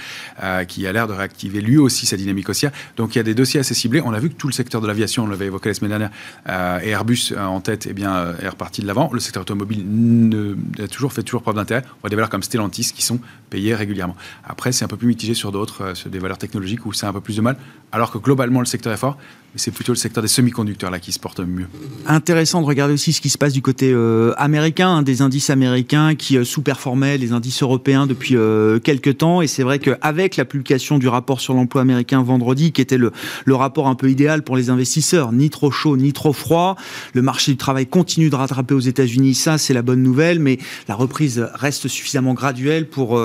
qui 0.68 0.86
a 0.88 0.92
l'air 0.92 1.08
de 1.08 1.14
réactiver 1.14 1.62
lui 1.62 1.78
aussi 1.78 2.06
sa 2.06 2.18
dynamique 2.18 2.50
haussière. 2.50 2.72
Donc 2.96 3.16
il 3.16 3.18
y 3.18 3.22
a 3.22 3.24
des 3.24 3.34
dossiers 3.34 3.60
assez 3.60 3.74
ciblés. 3.74 4.02
On 4.04 4.14
a 4.14 4.20
vu 4.20 4.30
que 4.30 4.36
tout 4.36 4.48
le 4.48 4.54
secteur 4.54 4.82
de 4.82 4.88
l'aviation, 4.88 5.24
on 5.24 5.28
l'avait 5.28 5.46
évoqué 5.46 5.70
la 5.70 5.74
semaine 5.74 5.90
dernière, 5.98 6.12
et 6.84 6.90
Airbus 6.90 7.34
en 7.38 7.62
tête, 7.62 7.88
eh 7.90 7.94
bien, 7.94 8.34
est 8.42 8.50
reparti 8.50 8.82
de 8.82 8.88
l'avant. 8.88 9.10
Le 9.14 9.20
secteur 9.20 9.42
automobile 9.42 9.84
ne, 9.88 10.56
a 10.82 10.88
toujours 10.88 11.14
fait 11.14 11.24
toujours 11.24 11.42
preuve 11.42 11.56
d'intérêt. 11.56 11.84
On 11.86 12.02
voit 12.02 12.10
des 12.10 12.16
valeurs 12.16 12.30
comme 12.30 12.44
Stellantis 12.44 12.92
qui 12.94 13.04
sont 13.04 13.20
payées 13.50 13.76
régulièrement. 13.76 14.16
Après, 14.46 14.72
c'est 14.72 14.86
un 14.86 14.90
peu 14.90 14.98
plus 14.98 15.08
mitigé 15.08 15.34
sur 15.34 15.52
d'autres, 15.52 15.96
sur 15.96 16.10
des 16.10 16.20
valeurs 16.20 16.38
technologiques 16.38 16.86
où 16.86 16.94
c'est 16.94 17.06
un 17.06 17.14
peu 17.14 17.22
plus 17.22 17.38
de 17.38 17.42
mal 17.42 17.57
alors 17.92 18.12
que 18.12 18.18
globalement 18.18 18.60
le 18.60 18.66
secteur 18.66 18.92
est 18.94 18.98
fort, 18.98 19.18
c'est 19.56 19.72
plutôt 19.72 19.92
le 19.92 19.98
secteur 19.98 20.22
des 20.22 20.28
semi-conducteurs 20.28 20.92
là 20.92 21.00
qui 21.00 21.12
se 21.12 21.20
porte 21.20 21.40
mieux. 21.40 21.68
Intéressant 22.06 22.62
de 22.62 22.68
regarder 22.68 22.94
aussi 22.94 23.14
ce 23.14 23.22
qui 23.22 23.30
se 23.30 23.38
passe 23.38 23.54
du 23.54 23.62
côté 23.62 23.92
euh, 23.92 24.34
américain, 24.38 24.90
hein, 24.90 25.02
des 25.02 25.22
indices 25.22 25.50
américains 25.50 26.16
qui 26.16 26.38
euh, 26.38 26.44
sous-performaient 26.44 27.18
les 27.18 27.32
indices 27.32 27.64
européens 27.64 28.06
depuis 28.06 28.36
euh, 28.36 28.80
quelques 28.80 29.18
temps, 29.18 29.42
et 29.42 29.48
c'est 29.48 29.64
vrai 29.64 29.80
qu'avec 29.80 30.36
la 30.36 30.46
publication 30.46 31.00
du 31.00 31.08
rapport 31.08 31.42
sur 31.42 31.54
l'emploi 31.54 31.82
américain 31.82 32.22
vendredi, 32.22 32.72
qui 32.72 32.82
était 32.82 32.98
le, 32.98 33.12
le 33.46 33.56
rapport 33.56 33.88
un 33.88 33.96
peu 33.96 34.12
idéal 34.12 34.44
pour 34.44 34.58
les 34.58 34.70
investisseurs, 34.70 35.32
ni 35.32 35.50
trop 35.50 35.72
chaud 35.72 35.98
ni 35.98 36.14
trop 36.14 36.34
froid, 36.34 36.76
le 37.14 37.22
marché 37.22 37.52
du 37.52 37.58
travail 37.58 37.88
continue 37.88 38.30
de 38.30 38.36
rattraper 38.36 38.76
aux 38.76 38.80
États-Unis, 38.80 39.34
ça 39.34 39.58
c'est 39.58 39.74
la 39.74 39.82
bonne 39.82 40.04
nouvelle, 40.04 40.40
mais 40.40 40.60
la 40.88 40.96
reprise 40.96 41.48
reste 41.56 41.88
suffisamment 41.88 42.34
graduelle 42.34 42.88
pour 42.88 43.20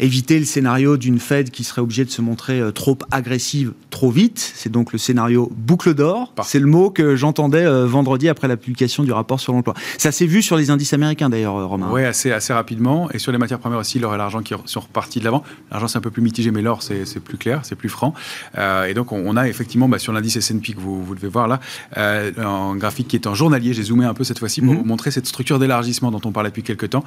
éviter 0.00 0.38
le 0.38 0.44
scénario 0.44 0.96
d'une 0.96 1.18
Fed 1.18 1.50
qui 1.50 1.64
serait 1.64 1.80
obligée 1.80 2.04
de 2.04 2.10
se 2.10 2.22
montrer 2.22 2.60
euh, 2.60 2.70
trop 2.70 2.96
agressive 3.10 3.72
trop 3.90 4.10
vite. 4.10 4.52
C'est 4.54 4.70
donc 4.70 4.92
le 4.92 4.98
scénario 4.98 5.50
boucle 5.54 5.94
d'or. 5.94 6.32
C'est 6.44 6.60
le 6.60 6.66
mot 6.66 6.90
que 6.90 7.16
j'entendais 7.16 7.64
euh, 7.64 7.86
vendredi 7.86 8.28
après 8.28 8.48
la 8.48 8.56
publication 8.56 9.02
du 9.02 9.12
rapport 9.12 9.40
sur 9.40 9.52
l'emploi. 9.52 9.74
Ça 9.96 10.12
s'est 10.12 10.26
vu 10.26 10.42
sur 10.42 10.56
les 10.56 10.70
indices 10.70 10.92
américains 10.92 11.28
d'ailleurs, 11.28 11.56
euh, 11.56 11.66
Romain. 11.66 11.88
Oui, 11.90 12.04
assez, 12.04 12.30
assez 12.30 12.52
rapidement. 12.52 13.10
Et 13.10 13.18
sur 13.18 13.32
les 13.32 13.38
matières 13.38 13.58
premières 13.58 13.80
aussi, 13.80 13.98
l'or 13.98 14.14
et 14.14 14.18
l'argent 14.18 14.42
qui 14.42 14.54
sont 14.66 14.80
repartis 14.80 15.18
de 15.18 15.24
l'avant. 15.24 15.42
L'argent, 15.70 15.88
c'est 15.88 15.98
un 15.98 16.02
peu 16.02 16.10
plus 16.10 16.22
mitigé, 16.22 16.50
mais 16.50 16.62
l'or, 16.62 16.82
c'est 16.82 17.20
plus 17.20 17.38
clair, 17.38 17.60
c'est 17.64 17.74
plus 17.74 17.88
franc. 17.88 18.14
et 18.56 18.94
donc, 18.94 19.12
on, 19.12 19.36
a 19.36 19.48
effectivement, 19.48 19.88
bah, 19.88 19.98
sur 19.98 20.12
l'indice 20.12 20.36
S&P 20.36 20.74
que 20.74 20.80
vous, 20.80 21.02
vous, 21.02 21.14
devez 21.14 21.28
voir 21.28 21.48
là, 21.48 21.60
un 21.96 22.76
graphique 22.76 23.08
qui 23.08 23.16
est 23.16 23.26
en 23.26 23.34
journalier, 23.34 23.74
j'ai 23.74 23.84
zoomé 23.84 24.04
un 24.04 24.14
peu 24.14 24.24
cette 24.24 24.38
fois-ci 24.38 24.60
pour 24.60 24.72
mhm. 24.72 24.80
vous 24.80 24.84
montrer 24.84 25.10
cette 25.10 25.26
structure 25.26 25.58
d'élargissement 25.58 26.10
dont 26.10 26.20
on 26.24 26.32
parlait 26.32 26.50
depuis 26.50 26.62
quelques 26.62 26.90
temps 26.90 27.04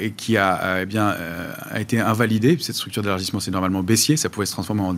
et 0.00 0.12
qui 0.12 0.36
a, 0.36 0.82
eh 0.82 0.86
bien, 0.86 1.14
a 1.70 1.80
été 1.80 2.00
invalidé. 2.06 2.56
Cette 2.60 2.76
structure 2.76 3.02
d'élargissement, 3.02 3.40
c'est 3.40 3.50
normalement 3.50 3.82
baissier. 3.82 4.16
Ça 4.16 4.28
pouvait 4.28 4.46
se 4.46 4.52
transformer 4.52 4.82
en 4.82 4.96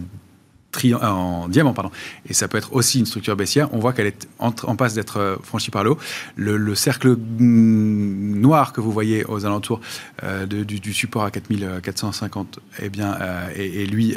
en 1.02 1.48
diamant, 1.48 1.72
pardon. 1.72 1.90
Et 2.28 2.34
ça 2.34 2.46
peut 2.46 2.58
être 2.58 2.72
aussi 2.72 2.98
une 3.00 3.06
structure 3.06 3.36
baissière. 3.36 3.68
On 3.72 3.78
voit 3.78 3.92
qu'elle 3.92 4.06
est 4.06 4.28
en, 4.38 4.52
passe 4.52 4.94
d'être 4.94 5.18
euh, 5.18 5.36
franchie 5.42 5.70
par 5.70 5.82
le 5.82 5.90
haut. 5.90 5.98
Le, 6.36 6.74
cercle 6.74 7.16
mm, 7.16 8.38
noir 8.38 8.72
que 8.72 8.80
vous 8.80 8.92
voyez 8.92 9.24
aux 9.24 9.44
alentours 9.44 9.80
euh, 10.22 10.46
du, 10.46 10.92
support 10.92 11.24
à 11.24 11.30
4450 11.30 12.60
eh 12.80 12.88
bien, 12.90 13.16
euh, 13.20 13.48
est, 13.56 13.86
lui 13.86 14.16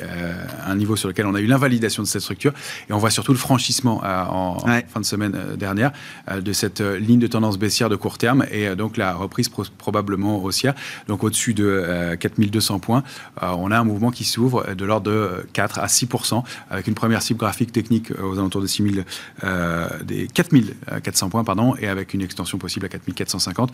un 0.66 0.76
niveau 0.76 0.96
sur 0.96 1.08
lequel 1.08 1.26
on 1.26 1.36
a 1.36 1.42
eu 1.42 1.46
l'invalidation 1.46 2.04
de 2.04 2.08
cette 2.08 2.22
structure. 2.22 2.54
Et 2.90 2.94
on 2.94 2.98
voit 2.98 3.10
surtout 3.10 3.32
le 3.32 3.38
franchissement 3.38 4.02
en, 4.04 4.60
fin 4.60 5.00
de 5.00 5.06
semaine 5.06 5.38
dernière 5.58 5.92
de 6.34 6.54
cette 6.54 6.82
ligne 6.82 7.20
de 7.20 7.28
tendance 7.28 7.58
baissière 7.58 7.90
de 7.90 7.96
court 7.96 8.18
terme 8.18 8.46
et 8.52 8.76
donc 8.76 8.98
la 8.98 9.14
reprise 9.14 9.50
probablement 9.50 10.44
haussière. 10.44 10.74
Donc 11.08 11.24
au-dessus 11.24 11.54
de 11.54 12.16
4200 12.20 12.80
points, 12.80 13.04
on 13.42 13.72
a 13.72 13.80
un 13.80 13.84
mouvement 13.84 14.12
qui 14.12 14.24
s'ouvre 14.24 14.74
de 14.76 14.86
l'ordre 14.86 15.12
de 15.12 15.46
4 15.54 15.80
à 15.80 15.88
6 15.88 16.08
6%, 16.42 16.44
avec 16.70 16.88
une 16.88 16.94
première 16.94 17.22
cible 17.22 17.40
graphique 17.40 17.72
technique 17.72 18.12
aux 18.22 18.38
alentours 18.38 18.62
de 18.62 18.68
6000, 18.68 19.06
des 20.04 20.28
4400 20.28 21.30
points, 21.30 21.44
pardon, 21.44 21.76
et 21.80 21.88
avec 21.88 22.14
une 22.14 22.22
extension 22.22 22.58
possible 22.58 22.86
à 22.86 22.90
4450. 22.90 23.72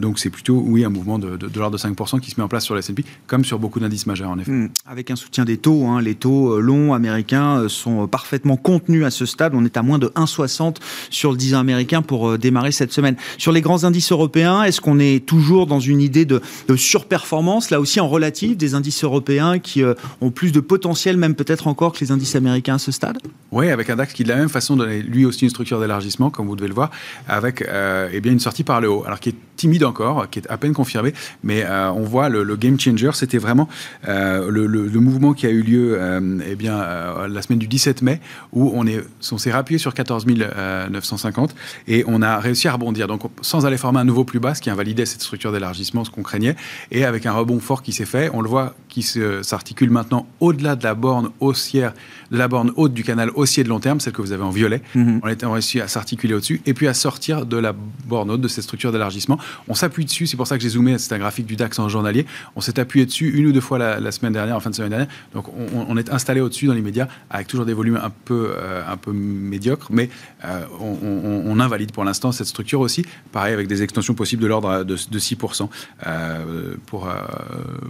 donc 0.00 0.18
c'est 0.18 0.30
plutôt, 0.30 0.62
oui, 0.64 0.84
un 0.84 0.88
mouvement 0.90 1.18
de, 1.18 1.36
de, 1.36 1.58
l'ordre 1.58 1.76
de 1.76 1.82
5% 1.82 2.20
qui 2.20 2.30
se 2.30 2.40
met 2.40 2.44
en 2.44 2.48
place 2.48 2.64
sur 2.64 2.74
le 2.74 2.80
S&P, 2.80 3.04
comme 3.26 3.44
sur 3.44 3.58
beaucoup 3.58 3.80
d'indices 3.80 4.06
majeurs, 4.06 4.30
en 4.30 4.38
effet. 4.38 4.50
Hmm. 4.50 4.68
avec 4.86 5.10
un 5.10 5.16
soutien 5.16 5.44
des 5.44 5.58
taux, 5.58 5.86
hein, 5.86 6.00
les 6.00 6.14
taux 6.14 6.60
longs 6.60 6.92
américains 6.92 7.68
sont 7.68 8.06
parfaitement 8.08 8.56
contenus 8.56 9.04
à 9.04 9.10
ce 9.10 9.26
stade. 9.26 9.52
On 9.54 9.64
est 9.64 9.76
à 9.76 9.82
moins 9.82 9.98
de 9.98 10.08
1,60 10.08 10.76
sur 11.10 11.30
le 11.32 11.36
10 11.36 11.54
ans 11.54 11.60
américain 11.60 12.02
pour 12.02 12.38
démarrer 12.38 12.72
cette 12.72 12.92
semaine. 12.92 13.16
Sur 13.38 13.52
les 13.52 13.60
grands 13.60 13.84
indices 13.84 14.12
européens, 14.12 14.62
est-ce 14.64 14.80
qu'on 14.80 14.98
est 14.98 15.24
toujours 15.24 15.66
dans 15.66 15.80
une 15.80 16.00
idée 16.00 16.24
de, 16.24 16.40
surperformance, 16.76 17.70
là 17.70 17.80
aussi 17.80 18.00
en 18.00 18.08
relatif, 18.08 18.56
des 18.56 18.74
indices 18.74 19.04
européens 19.04 19.58
qui 19.58 19.82
euh, 19.82 19.94
ont 20.20 20.30
plus 20.30 20.52
de 20.52 20.60
potentiel, 20.60 21.16
même 21.16 21.34
peut-être 21.34 21.66
encore 21.70 21.92
que 21.92 22.00
les 22.00 22.12
indices 22.12 22.34
américains 22.36 22.74
à 22.74 22.78
ce 22.78 22.92
stade? 22.92 23.18
Oui, 23.52 23.70
avec 23.70 23.88
un 23.90 23.96
DAX 23.96 24.12
qui 24.12 24.24
de 24.24 24.28
la 24.28 24.36
même 24.36 24.48
façon 24.48 24.76
donne 24.76 24.90
lui 24.90 25.24
aussi 25.24 25.44
une 25.44 25.50
structure 25.50 25.80
d'élargissement, 25.80 26.30
comme 26.30 26.46
vous 26.46 26.56
devez 26.56 26.68
le 26.68 26.74
voir, 26.74 26.90
avec 27.28 27.62
euh, 27.62 28.08
eh 28.12 28.20
bien 28.20 28.32
une 28.32 28.40
sortie 28.40 28.64
par 28.64 28.80
le 28.80 28.90
haut, 28.90 29.04
alors 29.06 29.20
qui 29.20 29.30
est 29.30 29.34
timide 29.56 29.84
encore, 29.84 30.28
qui 30.30 30.38
est 30.38 30.50
à 30.50 30.56
peine 30.56 30.72
confirmée, 30.72 31.12
mais 31.42 31.64
euh, 31.64 31.90
on 31.90 32.02
voit 32.02 32.28
le, 32.28 32.56
game 32.56 32.78
changer, 32.78 33.10
c'était 33.14 33.38
vraiment 33.38 33.68
le, 34.06 35.00
mouvement 35.00 35.32
qui 35.32 35.46
a 35.46 35.50
eu 35.50 35.62
lieu 35.62 35.98
eh 36.46 36.54
bien, 36.56 36.76
la 37.28 37.42
semaine 37.42 37.58
du 37.58 37.66
17 37.66 38.02
mai, 38.02 38.20
où 38.52 38.72
on 38.74 38.84
s'est 39.38 39.50
on 39.50 39.52
rappuyé 39.52 39.78
sur 39.78 39.94
14 39.94 40.26
950 40.26 41.54
et 41.88 42.04
on 42.06 42.22
a 42.22 42.38
réussi 42.38 42.68
à 42.68 42.72
rebondir. 42.72 43.06
Donc 43.06 43.22
sans 43.42 43.66
aller 43.66 43.76
former 43.76 44.00
un 44.00 44.04
nouveau 44.04 44.24
plus 44.24 44.40
bas, 44.40 44.54
ce 44.54 44.60
qui 44.60 44.70
invalidait 44.70 45.06
cette 45.06 45.22
structure 45.22 45.52
d'élargissement, 45.52 46.04
ce 46.04 46.10
qu'on 46.10 46.22
craignait, 46.22 46.56
et 46.90 47.04
avec 47.04 47.26
un 47.26 47.32
rebond 47.32 47.60
fort 47.60 47.82
qui 47.82 47.92
s'est 47.92 48.06
fait, 48.06 48.30
on 48.32 48.40
le 48.40 48.48
voit 48.48 48.74
qui 48.88 49.02
s'articule 49.42 49.90
maintenant 49.90 50.26
au-delà 50.40 50.76
de 50.76 50.84
la 50.84 50.94
borne 50.94 51.30
haussière, 51.60 51.92
de 52.30 52.38
la 52.38 52.48
borne 52.48 52.72
haute 52.76 52.94
du 52.94 53.04
canal 53.04 53.30
haussier 53.34 53.64
de 53.64 53.68
long 53.68 53.80
terme, 53.80 54.00
celle 54.00 54.12
que 54.12 54.22
vous 54.22 54.32
avez 54.32 54.42
en 54.42 54.50
violet. 54.50 54.82
Mhm. 54.94 55.20
On 55.22 55.28
a 55.28 55.52
réussi 55.52 55.80
à 55.80 55.88
s'articuler 55.88 56.34
au-dessus, 56.34 56.60
et 56.66 56.74
puis 56.74 56.88
à 56.88 56.94
sortir 56.94 57.46
de 57.46 57.56
la 57.56 57.72
borne 57.72 58.30
haute 58.30 58.40
de 58.40 58.48
cette 58.48 58.64
structure 58.64 58.92
d'élargissement. 58.92 59.38
On 59.68 59.74
s'appuie 59.74 60.04
dessus, 60.04 60.26
c'est 60.26 60.36
pour 60.36 60.46
ça 60.46 60.56
que 60.56 60.62
j'ai 60.62 60.70
zoomé, 60.70 60.98
c'est 60.98 61.14
un 61.14 61.18
graphique 61.18 61.46
du 61.46 61.56
DAX 61.56 61.78
en 61.78 61.88
journalier. 61.88 62.26
On 62.56 62.60
s'est 62.60 62.78
appuyé 62.78 63.06
dessus 63.06 63.30
une 63.30 63.46
ou 63.46 63.52
deux 63.52 63.60
fois 63.60 63.78
la, 63.78 64.12
semaine 64.12 64.32
dernière, 64.32 64.56
en 64.56 64.60
fin 64.60 64.70
de 64.70 64.74
semaine 64.74 64.90
dernière. 64.90 65.08
Donc 65.34 65.46
on, 65.74 65.96
est 65.96 66.10
installé 66.10 66.40
au-dessus 66.40 66.66
dans 66.66 66.74
les 66.74 66.80
médias, 66.80 67.08
avec 67.30 67.46
toujours 67.46 67.66
des 67.66 67.74
volumes 67.74 68.00
un 68.02 68.10
peu, 68.10 68.52
euh, 68.56 68.82
un 68.88 68.96
peu 68.96 69.12
médiocres, 69.12 69.88
mais 69.90 70.08
euh, 70.44 70.64
on, 70.80 71.42
on 71.46 71.60
invalide 71.60 71.92
pour 71.92 72.04
l'instant 72.04 72.32
cette 72.32 72.46
structure 72.46 72.80
aussi. 72.80 73.04
Pareil, 73.32 73.52
avec 73.52 73.66
des 73.66 73.82
extensions 73.82 74.14
possibles 74.14 74.42
de 74.42 74.48
l'ordre 74.48 74.84
de, 74.84 74.96
6% 74.96 75.68
euh, 76.06 76.74
pour, 76.86 77.08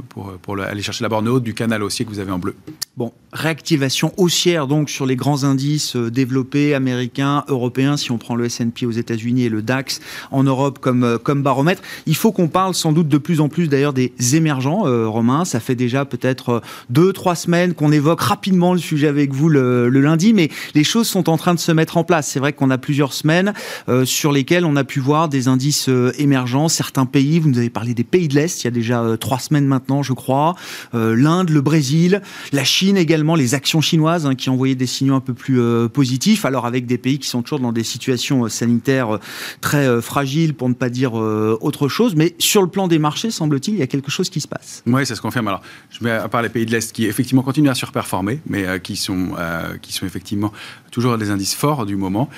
pour, 0.08 0.32
pour, 0.38 0.60
aller 0.60 0.82
chercher 0.82 1.04
la 1.04 1.08
borne 1.08 1.28
haute 1.28 1.42
du 1.42 1.54
canal 1.54 1.82
haussier 1.82 2.04
que 2.04 2.10
vous 2.10 2.18
avez 2.18 2.32
en 2.32 2.38
bleu. 2.38 2.54
Bon, 2.96 3.12
réactivation 3.60 4.12
haussière 4.16 4.66
donc 4.66 4.88
sur 4.88 5.04
les 5.04 5.16
grands 5.16 5.44
indices 5.44 5.96
euh, 5.96 6.10
développés 6.10 6.74
américains, 6.74 7.44
européens, 7.48 7.96
si 7.96 8.10
on 8.10 8.18
prend 8.18 8.34
le 8.34 8.46
S&P 8.46 8.86
aux 8.86 8.90
États-Unis 8.90 9.44
et 9.44 9.48
le 9.48 9.60
DAX 9.60 10.00
en 10.30 10.42
Europe 10.42 10.78
comme, 10.80 11.18
comme 11.22 11.42
baromètre. 11.42 11.82
Il 12.06 12.16
faut 12.16 12.32
qu'on 12.32 12.48
parle 12.48 12.74
sans 12.74 12.92
doute 12.92 13.08
de 13.08 13.18
plus 13.18 13.40
en 13.40 13.48
plus 13.48 13.68
d'ailleurs 13.68 13.92
des 13.92 14.12
émergents, 14.34 14.82
Romain. 15.10 15.44
Ça 15.44 15.60
fait 15.60 15.74
déjà 15.74 16.04
peut-être 16.04 16.62
deux, 16.88 17.12
trois 17.12 17.34
semaines 17.34 17.74
qu'on 17.74 17.92
évoque 17.92 18.20
rapidement 18.20 18.72
le 18.72 18.78
sujet 18.78 19.08
avec 19.08 19.32
vous 19.32 19.48
le, 19.48 19.88
le, 19.88 20.00
lundi, 20.00 20.32
mais 20.32 20.48
les 20.74 20.84
choses 20.84 21.06
sont 21.06 21.28
en 21.28 21.36
train 21.36 21.54
de 21.54 21.58
se 21.58 21.72
mettre 21.72 21.96
en 21.96 22.04
place. 22.04 22.28
C'est 22.28 22.40
vrai 22.40 22.52
qu'on 22.52 22.70
a 22.70 22.78
plusieurs 22.78 23.12
semaines 23.12 23.52
sur 24.04 24.32
lesquelles 24.32 24.64
on 24.64 24.76
a 24.76 24.84
pu 24.84 25.00
voir 25.00 25.28
des 25.28 25.48
indices 25.48 25.88
euh, 25.88 26.12
émergents, 26.18 26.68
certains 26.68 27.06
pays, 27.06 27.38
vous 27.38 27.48
nous 27.48 27.58
avez 27.58 27.70
parlé 27.70 27.94
des 27.94 28.04
pays 28.04 28.28
de 28.28 28.34
l'Est, 28.34 28.62
il 28.62 28.66
y 28.66 28.68
a 28.68 28.70
déjà 28.70 29.02
euh, 29.02 29.16
trois 29.16 29.38
semaines 29.38 29.66
maintenant, 29.66 30.02
je 30.02 30.12
crois, 30.12 30.54
euh, 30.94 31.14
l'Inde, 31.16 31.50
le 31.50 31.60
Brésil, 31.60 32.22
la 32.52 32.64
Chine 32.64 32.96
également, 32.96 33.34
les 33.34 33.49
actions 33.54 33.80
chinoises 33.80 34.26
hein, 34.26 34.34
qui 34.34 34.50
envoyaient 34.50 34.74
des 34.74 34.86
signaux 34.86 35.14
un 35.14 35.20
peu 35.20 35.34
plus 35.34 35.60
positifs, 35.92 36.44
alors 36.44 36.66
avec 36.66 36.86
des 36.86 36.98
pays 36.98 37.18
qui 37.18 37.28
sont 37.28 37.42
toujours 37.42 37.60
dans 37.60 37.72
des 37.72 37.84
situations 37.84 38.48
sanitaires 38.48 39.18
très 39.60 40.00
fragiles, 40.00 40.54
pour 40.54 40.68
ne 40.68 40.74
pas 40.74 40.88
dire 40.88 41.14
autre 41.14 41.88
chose, 41.88 42.14
mais 42.14 42.34
sur 42.38 42.62
le 42.62 42.68
plan 42.68 42.88
des 42.88 42.98
marchés, 42.98 43.30
semble-t-il, 43.30 43.74
il 43.74 43.80
y 43.80 43.82
a 43.82 43.86
quelque 43.86 44.10
chose 44.10 44.30
qui 44.30 44.40
se 44.40 44.48
passe. 44.48 44.82
Oui, 44.86 45.04
ça 45.06 45.14
se 45.14 45.20
confirme. 45.20 45.48
Alors, 45.48 45.62
je 45.90 46.04
mets 46.04 46.10
à 46.10 46.28
part 46.28 46.42
les 46.42 46.48
pays 46.48 46.66
de 46.66 46.70
l'Est 46.70 46.92
qui 46.92 47.06
effectivement 47.06 47.42
continuent 47.42 47.70
à 47.70 47.74
surperformer, 47.74 48.40
mais 48.46 48.80
qui, 48.80 48.96
sont, 48.96 49.30
qui 49.82 49.92
sont 49.92 50.06
effectivement 50.06 50.52
toujours 50.90 51.18
des 51.18 51.30
indices 51.30 51.54
forts 51.54 51.86
du 51.86 51.96
moment. 51.96 52.28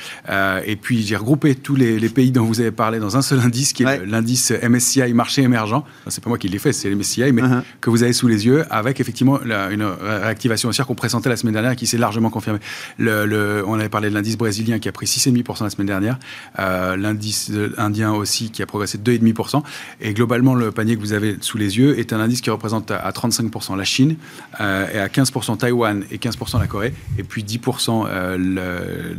et 0.64 0.76
puis, 0.76 1.02
j'ai 1.02 1.16
regroupé 1.16 1.54
tous 1.54 1.76
les, 1.76 1.99
les 1.99 2.09
pays 2.09 2.31
dont 2.31 2.45
vous 2.45 2.61
avez 2.61 2.71
parlé 2.71 2.99
dans 2.99 3.16
un 3.16 3.23
seul 3.23 3.40
indice, 3.40 3.73
qui 3.73 3.83
est 3.85 4.07
l'indice 4.07 4.52
MSCI 4.62 5.12
marché 5.12 5.42
émergent. 5.42 5.83
C'est 6.09 6.23
pas 6.23 6.28
moi 6.28 6.38
qui 6.38 6.49
l'ai 6.49 6.59
fait, 6.59 6.73
c'est 6.73 6.90
l'MSCI, 6.90 7.33
mais 7.33 7.42
uh-huh. 7.42 7.62
que 7.81 7.90
vous 7.90 8.02
avez 8.02 8.12
sous 8.12 8.28
les 8.28 8.47
yeux, 8.47 8.64
avec 8.71 9.00
effectivement 9.00 9.40
une 9.42 9.83
réactivation 9.83 10.69
haussière 10.69 10.87
qu'on 10.87 10.95
présentait 11.02 11.28
la 11.28 11.37
semaine 11.37 11.54
dernière 11.54 11.73
et 11.73 11.76
qui 11.76 11.88
s'est 11.88 11.99
largement 11.99 12.30
confirmée. 12.30 12.61
Le, 12.97 13.64
on 13.66 13.75
avait 13.75 13.88
parlé 13.88 14.09
de 14.09 14.14
l'indice 14.14 14.38
brésilien 14.38 14.78
qui 14.78 14.88
a 14.88 14.92
pris 14.92 15.06
6,5% 15.06 15.64
la 15.64 15.71
semaine 15.71 15.88
dernière, 15.88 16.16
euh, 16.61 16.97
l'indice 16.97 17.50
indien 17.76 18.12
aussi 18.12 18.52
qui 18.52 18.62
a 18.62 18.66
progressé 18.66 18.99
de 18.99 19.12
2,5%. 19.12 19.64
Et 20.00 20.14
globalement, 20.14 20.54
le 20.54 20.71
panier 20.71 20.94
que 20.94 21.00
vous 21.00 21.12
avez 21.12 21.38
sous 21.40 21.59
les 21.59 21.76
yeux 21.76 21.99
est 21.99 22.12
un 22.12 22.21
indice 22.21 22.40
qui 22.40 22.50
représente 22.50 22.92
à 22.92 23.11
35% 23.11 23.76
la 23.76 23.82
Chine, 23.82 24.14
euh, 24.61 24.87
et 24.94 24.99
à 24.99 25.09
15% 25.09 25.56
Taïwan 25.56 26.04
et 26.12 26.18
15% 26.18 26.61
la 26.61 26.68
Corée, 26.68 26.94
et 27.18 27.25
puis 27.25 27.42
10% 27.42 28.06
euh, 28.09 29.14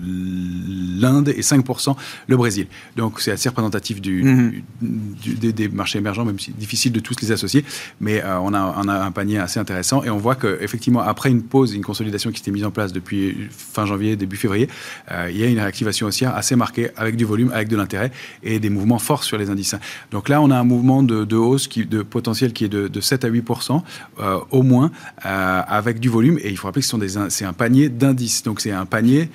l'Inde 1.02 1.34
et 1.36 1.42
5% 1.42 1.98
le 2.28 2.38
Brésil. 2.38 2.68
Donc 2.96 3.20
c'est 3.20 3.32
assez 3.32 3.50
représentatif 3.50 4.00
du, 4.00 4.64
des, 4.82 5.68
marchés 5.68 5.98
émergents, 5.98 6.24
même 6.24 6.40
si 6.40 6.52
difficile 6.52 6.94
de 6.94 7.02
tous 7.02 7.20
les 7.22 7.34
associer. 7.34 7.66
Mais 8.00 8.24
euh, 8.24 8.40
on, 8.40 8.54
a, 8.54 8.60
a, 8.60 9.06
un 9.06 9.12
panier 9.12 9.40
assez 9.40 9.60
intéressant 9.60 10.02
et 10.04 10.10
on 10.10 10.18
voit 10.18 10.36
qu'effectivement, 10.36 11.02
après 11.02 11.30
une 11.30 11.44
pause, 11.44 11.73
une 11.76 11.84
consolidation 11.84 12.32
qui 12.32 12.40
s'était 12.40 12.52
mise 12.52 12.66
en 12.66 12.72
place 12.72 12.94
depuis 12.94 13.50
fin 13.50 13.86
janvier, 13.86 14.16
début 14.16 14.38
février, 14.38 14.70
euh, 15.12 15.30
il 15.30 15.38
y 15.38 15.44
a 15.44 15.48
une 15.48 15.60
réactivation 15.60 16.08
haussière 16.08 16.36
assez 16.36 16.56
marquée 16.56 16.90
avec 16.96 17.16
du 17.16 17.26
volume, 17.26 17.52
avec 17.54 17.68
de 17.68 17.76
l'intérêt 17.76 18.12
et 18.44 18.60
des 18.60 18.70
mouvements 18.70 19.00
forts 19.00 19.24
sur 19.24 19.38
les 19.38 19.50
indices. 19.50 19.76
Donc 20.12 20.30
là, 20.30 20.42
on 20.42 20.52
a 20.52 20.58
un 20.58 20.64
mouvement 20.64 21.04
de, 21.04 21.36
hausse 21.36 21.68
qui, 21.68 21.86
de 21.86 22.02
potentiel 22.02 22.54
qui 22.54 22.66
est 22.66 22.70
de, 22.70 23.02
7 23.02 23.26
à 23.26 23.30
8% 23.30 23.82
euh, 24.20 24.40
au 24.52 24.64
moins, 24.64 24.92
avec 25.24 26.00
du 26.00 26.10
volume. 26.10 26.40
Et 26.42 26.50
il 26.50 26.58
faut 26.58 26.68
rappeler 26.68 26.82
que 26.82 27.30
c'est 27.30 27.46
un 27.46 27.54
panier 27.54 27.90
d'indices. 27.90 28.44
Donc 28.44 28.62
c'est 28.62 28.72
un 28.72 28.86
panier 28.86 29.30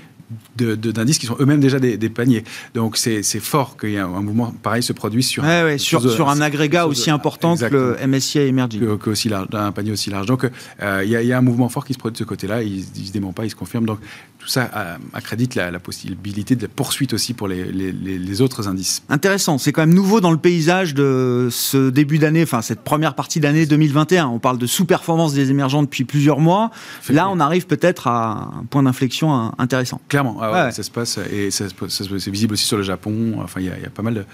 d'indices 0.57 1.19
qui 1.19 1.27
sont 1.27 1.37
eux-mêmes 1.41 1.61
déjà 1.61 1.79
des, 1.79 2.09
paniers. 2.09 2.45
Donc 2.75 2.97
c'est 2.97 3.23
fort 3.41 3.77
qu'il 3.77 3.91
y 3.91 3.95
ait 3.95 3.99
un, 3.99 4.09
mouvement 4.09 4.53
pareil 4.63 4.83
se 4.83 4.93
produise 4.93 5.27
sur, 5.27 5.45
sur, 5.79 6.11
sur, 6.11 6.29
un 6.29 6.41
agrégat 6.41 6.87
aussi 6.87 7.11
important 7.11 7.57
que 7.57 7.65
le 7.65 8.07
MSCI 8.07 8.39
Emerging. 8.41 8.99
Que, 8.99 9.11
aussi 9.11 9.29
large, 9.29 9.49
un 9.53 9.73
panier 9.73 9.93
aussi 9.93 10.11
large. 10.11 10.27
Donc 10.27 10.45
euh, 10.83 11.03
il 11.05 11.11
y, 11.11 11.33
a 11.33 11.39
un 11.39 11.43
mouvement 11.43 11.69
fort 11.69 11.85
qui 11.85 11.95
se 11.95 11.99
produit 11.99 12.15
de 12.15 12.19
ce 12.19 12.25
côté-là, 12.25 12.63
il 12.63 12.79
ne 12.79 13.07
se 13.07 13.13
dément 13.13 13.33
pas, 13.33 13.45
il 13.45 13.51
se 13.51 13.57
confirme. 13.57 13.87
Donc 13.87 13.99
tout 14.39 14.47
ça 14.47 14.99
accrédite 15.13 15.55
la, 15.57 15.79
possibilité 15.79 16.55
de 16.55 16.63
la 16.63 16.69
poursuite 16.69 17.13
aussi 17.13 17.35
pour 17.35 17.49
les, 17.49 17.65
les, 17.73 18.41
autres 18.41 18.69
indices. 18.69 19.03
Intéressant, 19.09 19.59
c'est 19.59 19.73
quand 19.73 19.83
même 19.83 19.95
nouveau 19.95 20.21
dans 20.21 20.31
le 20.31 20.37
paysage 20.39 20.95
de 20.95 21.49
ce 21.51 21.91
début 21.91 22.19
d'année, 22.19 22.43
enfin 22.45 22.63
cette 22.63 22.83
première 22.83 23.15
partie 23.15 23.41
d'année 23.41 23.67
2021. 23.67 24.27
On 24.29 24.39
parle 24.39 24.59
de 24.59 24.67
sous-performance 24.67 25.35
des 25.35 25.51
émergents 25.51 25.83
depuis 25.83 26.05
plusieurs 26.05 26.39
mois. 26.39 26.71
Là, 27.09 27.29
on 27.31 27.41
arrive 27.41 27.67
peut-être 27.67 28.07
à 28.07 28.51
un 28.61 28.65
point 28.65 28.83
d'inflexion 28.83 29.53
intéressant. 29.59 30.01
Clairement, 30.09 30.39
ah 30.41 30.71
ça 30.71 30.83
se 30.83 30.91
passe 30.91 31.19
et 31.33 31.51
c'est 31.51 32.31
visible 32.31 32.55
aussi 32.55 32.65
sur 32.65 32.77
le 32.77 32.83
Japon. 32.85 33.39
Enfin, 33.43 33.61
il 33.61 33.67
y, 33.67 33.71
a 33.71 33.91
pas 33.91 34.03
mal 34.03 34.15
de 34.15 34.25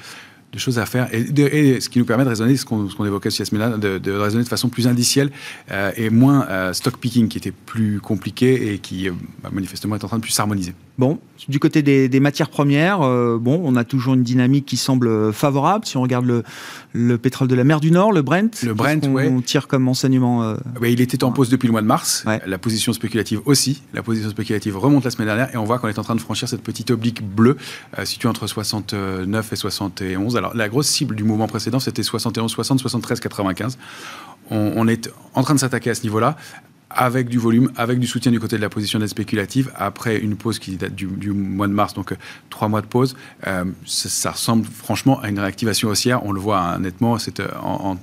de 0.55 0.61
choses 0.61 0.79
à 0.79 0.87
faire. 0.87 1.09
Et, 1.13 1.81
ce 1.81 1.89
qui 1.89 1.99
nous 1.99 2.05
permet 2.05 2.25
de 2.25 2.29
raisonner, 2.29 2.57
ce 2.57 2.65
qu'on 2.65 3.05
évoquait 3.05 3.31
sur 3.31 3.47
semaine-là, 3.47 3.77
de, 3.77 3.99
de, 3.99 4.13
raisonner 4.13 4.45
de 4.45 4.49
façon 4.49 4.69
plus 4.69 4.87
indicielle 4.87 5.31
euh, 5.71 5.91
et 5.97 6.11
moins 6.11 6.47
euh, 6.49 6.73
stock 6.73 6.97
picking, 6.99 7.29
qui 7.29 7.39
était 7.39 7.53
plus 7.53 8.01
compliqué 8.01 8.73
et 8.73 8.79
qui, 8.79 9.09
euh, 9.09 9.13
bah, 9.43 9.51
manifestement, 9.53 9.97
est 9.97 10.05
en 10.05 10.09
train 10.09 10.19
de 10.19 10.23
plus 10.23 10.33
s'harmoniser. 10.33 10.75
Bon, 10.97 11.19
du 11.49 11.59
côté 11.59 11.83
des, 11.83 12.21
matières 12.21 12.51
premières, 12.51 13.01
bon, 13.01 13.61
on 13.65 13.75
a 13.75 13.83
toujours 13.83 14.15
une 14.15 14.23
dynamique 14.23 14.65
qui 14.65 14.77
semble 14.77 15.33
favorable. 15.33 15.85
Si 15.85 15.97
on 15.97 16.03
regarde 16.03 16.25
le, 16.25 16.45
le 16.93 17.19
pétrole 17.19 17.49
de 17.49 17.55
la 17.57 17.65
mer 17.65 17.81
du 17.81 17.91
Nord, 17.91 18.13
le 18.13 18.23
Brent, 18.23 18.63
le 18.63 18.75
Brent, 18.75 19.01
on 19.05 19.41
tire 19.41 19.67
comme 19.67 19.89
enseignement. 19.89 20.55
il 20.83 21.01
était 21.01 21.25
en 21.25 21.33
pause 21.33 21.49
depuis 21.49 21.67
le 21.67 21.73
mois 21.73 21.83
de 21.83 21.87
mars. 21.87 22.25
La 22.47 22.59
position 22.59 22.93
spéculative 22.93 23.41
aussi. 23.45 23.83
La 23.93 24.05
position 24.05 24.31
spéculative 24.31 24.77
remonte 24.77 25.05
la 25.05 25.11
semaine 25.11 25.27
dernière 25.27 25.53
et 25.53 25.57
on 25.57 25.65
voit 25.65 25.81
qu'on 25.81 25.89
est 25.89 25.99
en 25.99 26.05
train 26.05 26.15
de 26.15 26.21
franchir 26.21 26.49
cette 26.49 26.63
petite 26.63 26.93
oblique 26.93 27.23
bleue 27.23 27.57
située 28.05 28.29
entre 28.29 28.47
69 28.47 29.53
et 29.53 29.57
71. 29.57 30.37
Alors, 30.37 30.55
la 30.55 30.69
grosse 30.69 30.87
cible 30.87 31.17
du 31.17 31.25
mouvement 31.25 31.49
précédent, 31.49 31.81
c'était 31.81 32.03
71, 32.03 32.51
60, 32.51 32.81
73, 32.81 33.21
95. 33.21 33.79
On, 34.51 34.87
est 34.89 35.11
en 35.35 35.43
train 35.43 35.55
de 35.55 35.61
s'attaquer 35.61 35.91
à 35.91 35.95
ce 35.95 36.03
niveau-là 36.03 36.37
avec 36.91 37.29
du 37.29 37.39
volume, 37.39 37.71
avec 37.77 37.99
du 37.99 38.07
soutien 38.07 38.31
du 38.31 38.41
côté 38.41 38.57
de 38.57 38.63
la 38.63 38.69
position 38.69 38.99
d'aide 38.99 39.09
spéculative, 39.09 39.73
après 39.75 40.17
une 40.17 40.37
pause 40.37 40.59
qui 40.59 40.77
date 40.77 40.95
du, 40.95 41.33
mois 41.33 41.67
de 41.67 41.73
mars, 41.73 41.95
donc 41.95 42.13
euh, 42.13 42.17
trois 42.51 42.69
mois 42.69 42.81
de 42.81 42.87
pause, 42.87 43.17
euh, 43.47 43.65
ça, 43.85 44.31
ressemble 44.31 44.67
franchement 44.67 45.21
à 45.21 45.29
une 45.29 45.39
réactivation 45.39 45.89
haussière. 45.89 46.25
On 46.25 46.33
le 46.33 46.41
voit 46.41 46.61
hein, 46.61 46.79
nettement, 46.79 47.19
c'est 47.19 47.41
euh, 47.41 47.49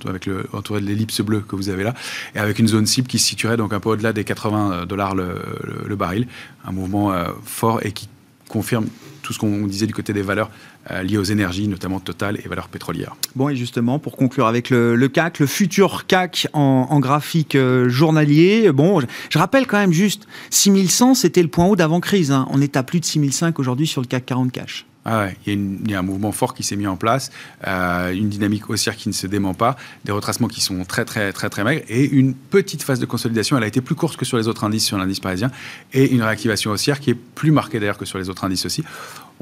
avec 0.07 0.29
entouré 0.53 0.81
de 0.81 0.85
l'ellipse 0.85 1.21
bleue 1.21 1.41
que 1.41 1.55
vous 1.55 1.69
avez 1.69 1.83
là, 1.83 1.93
et 2.35 2.39
avec 2.39 2.59
une 2.59 2.67
zone 2.67 2.85
cible 2.85 3.07
qui 3.07 3.19
se 3.19 3.27
situerait 3.27 3.57
donc 3.57 3.73
un 3.73 3.79
peu 3.79 3.89
au-delà 3.89 4.13
des 4.13 4.23
80 4.23 4.85
dollars 4.85 5.15
le, 5.15 5.95
baril, 5.95 6.27
un 6.65 6.71
mouvement 6.71 7.13
fort 7.43 7.79
et 7.83 7.91
qui 7.91 8.07
confirme 8.51 8.87
tout 9.21 9.33
ce 9.33 9.39
qu'on 9.39 9.65
disait 9.67 9.87
du 9.87 9.93
côté 9.93 10.13
des 10.13 10.21
valeurs 10.21 10.49
euh, 10.89 11.03
liées 11.03 11.17
aux 11.17 11.23
énergies, 11.23 11.67
notamment 11.67 11.99
Total 11.99 12.39
et 12.43 12.47
valeurs 12.47 12.67
pétrolières. 12.67 13.15
Bon, 13.35 13.49
et 13.49 13.55
justement, 13.55 13.99
pour 13.99 14.17
conclure 14.17 14.47
avec 14.47 14.69
le, 14.69 15.07
CAC, 15.07 15.39
le 15.39 15.45
futur 15.45 16.05
CAC 16.07 16.47
en, 16.53 16.99
graphique 16.99 17.55
euh, 17.55 17.87
journalier, 17.87 18.71
bon, 18.71 18.99
je, 19.29 19.37
rappelle 19.37 19.67
quand 19.67 19.77
même 19.77 19.93
juste, 19.93 20.27
6100, 20.49 21.15
c'était 21.15 21.43
le 21.43 21.49
point 21.49 21.65
haut 21.65 21.75
d'avant-crise. 21.75 22.31
Hein. 22.31 22.47
On 22.49 22.61
est 22.61 22.75
à 22.77 22.83
plus 22.83 22.99
de 22.99 23.05
6005 23.05 23.59
aujourd'hui 23.59 23.87
sur 23.87 24.01
le 24.01 24.07
CAC 24.07 24.25
40 24.25 24.51
cash. 24.51 24.85
Ah 25.03 25.29
il, 25.47 25.89
y 25.89 25.95
a 25.95 25.99
un 25.99 26.03
mouvement 26.03 26.31
fort 26.31 26.53
qui 26.53 26.61
s'est 26.61 26.75
mis 26.75 26.85
en 26.85 26.95
place, 26.95 27.31
euh, 27.67 28.13
une 28.13 28.29
dynamique 28.29 28.69
haussière 28.69 28.95
qui 28.95 29.09
ne 29.09 29.13
se 29.13 29.25
dément 29.25 29.55
pas, 29.55 29.75
des 30.05 30.11
retracements 30.11 30.47
qui 30.47 30.61
sont 30.61 30.83
très 30.85 31.05
très 31.05 31.33
très 31.33 31.49
très 31.49 31.63
maigres 31.63 31.83
et 31.89 32.07
une 32.07 32.35
petite 32.35 32.83
phase 32.83 32.99
de 32.99 33.07
consolidation. 33.07 33.57
Elle 33.57 33.63
a 33.63 33.67
été 33.67 33.81
plus 33.81 33.95
courte 33.95 34.15
que 34.15 34.25
sur 34.25 34.37
les 34.37 34.47
autres 34.47 34.63
indices, 34.63 34.85
sur 34.85 34.99
l'indice 34.99 35.19
parisien, 35.19 35.49
et 35.91 36.11
une 36.11 36.21
réactivation 36.21 36.69
haussière 36.69 36.99
qui 36.99 37.09
est 37.09 37.15
plus 37.15 37.51
marquée 37.51 37.79
d'ailleurs 37.79 37.97
que 37.97 38.05
sur 38.05 38.19
les 38.19 38.29
autres 38.29 38.43
indices 38.43 38.65
aussi. 38.65 38.83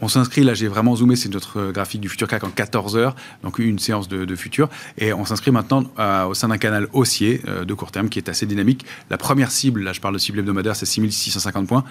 On 0.01 0.07
s'inscrit, 0.07 0.43
là 0.43 0.53
j'ai 0.53 0.69
vraiment 0.69 0.95
zoomé, 0.95 1.17
c'est 1.17 1.27
notre 1.27 1.71
graphique 1.71 1.99
du 1.99 2.07
futur 2.07 2.29
CAC 2.29 2.45
en 2.45 2.49
14 2.49 2.95
heures, 2.95 3.15
donc 3.43 3.59
une 3.59 3.79
séance 3.79 4.07
de, 4.07 4.35
futur, 4.35 4.69
et 4.97 5.11
on 5.11 5.25
s'inscrit 5.25 5.51
maintenant 5.51 5.83
euh, 5.99 6.25
au 6.25 6.33
sein 6.33 6.47
d'un 6.47 6.57
canal 6.57 6.87
haussier 6.93 7.41
euh, 7.49 7.65
de 7.65 7.73
court 7.73 7.91
terme 7.91 8.07
qui 8.07 8.17
est 8.17 8.29
assez 8.29 8.45
dynamique. 8.45 8.85
La 9.09 9.17
première 9.17 9.51
cible, 9.51 9.83
là 9.83 9.91
je 9.91 9.99
parle 9.99 10.13
de 10.13 10.19
cible 10.19 10.39
hebdomadaire, 10.39 10.77
c'est 10.77 10.85
6650 10.85 11.67
points. 11.67 11.83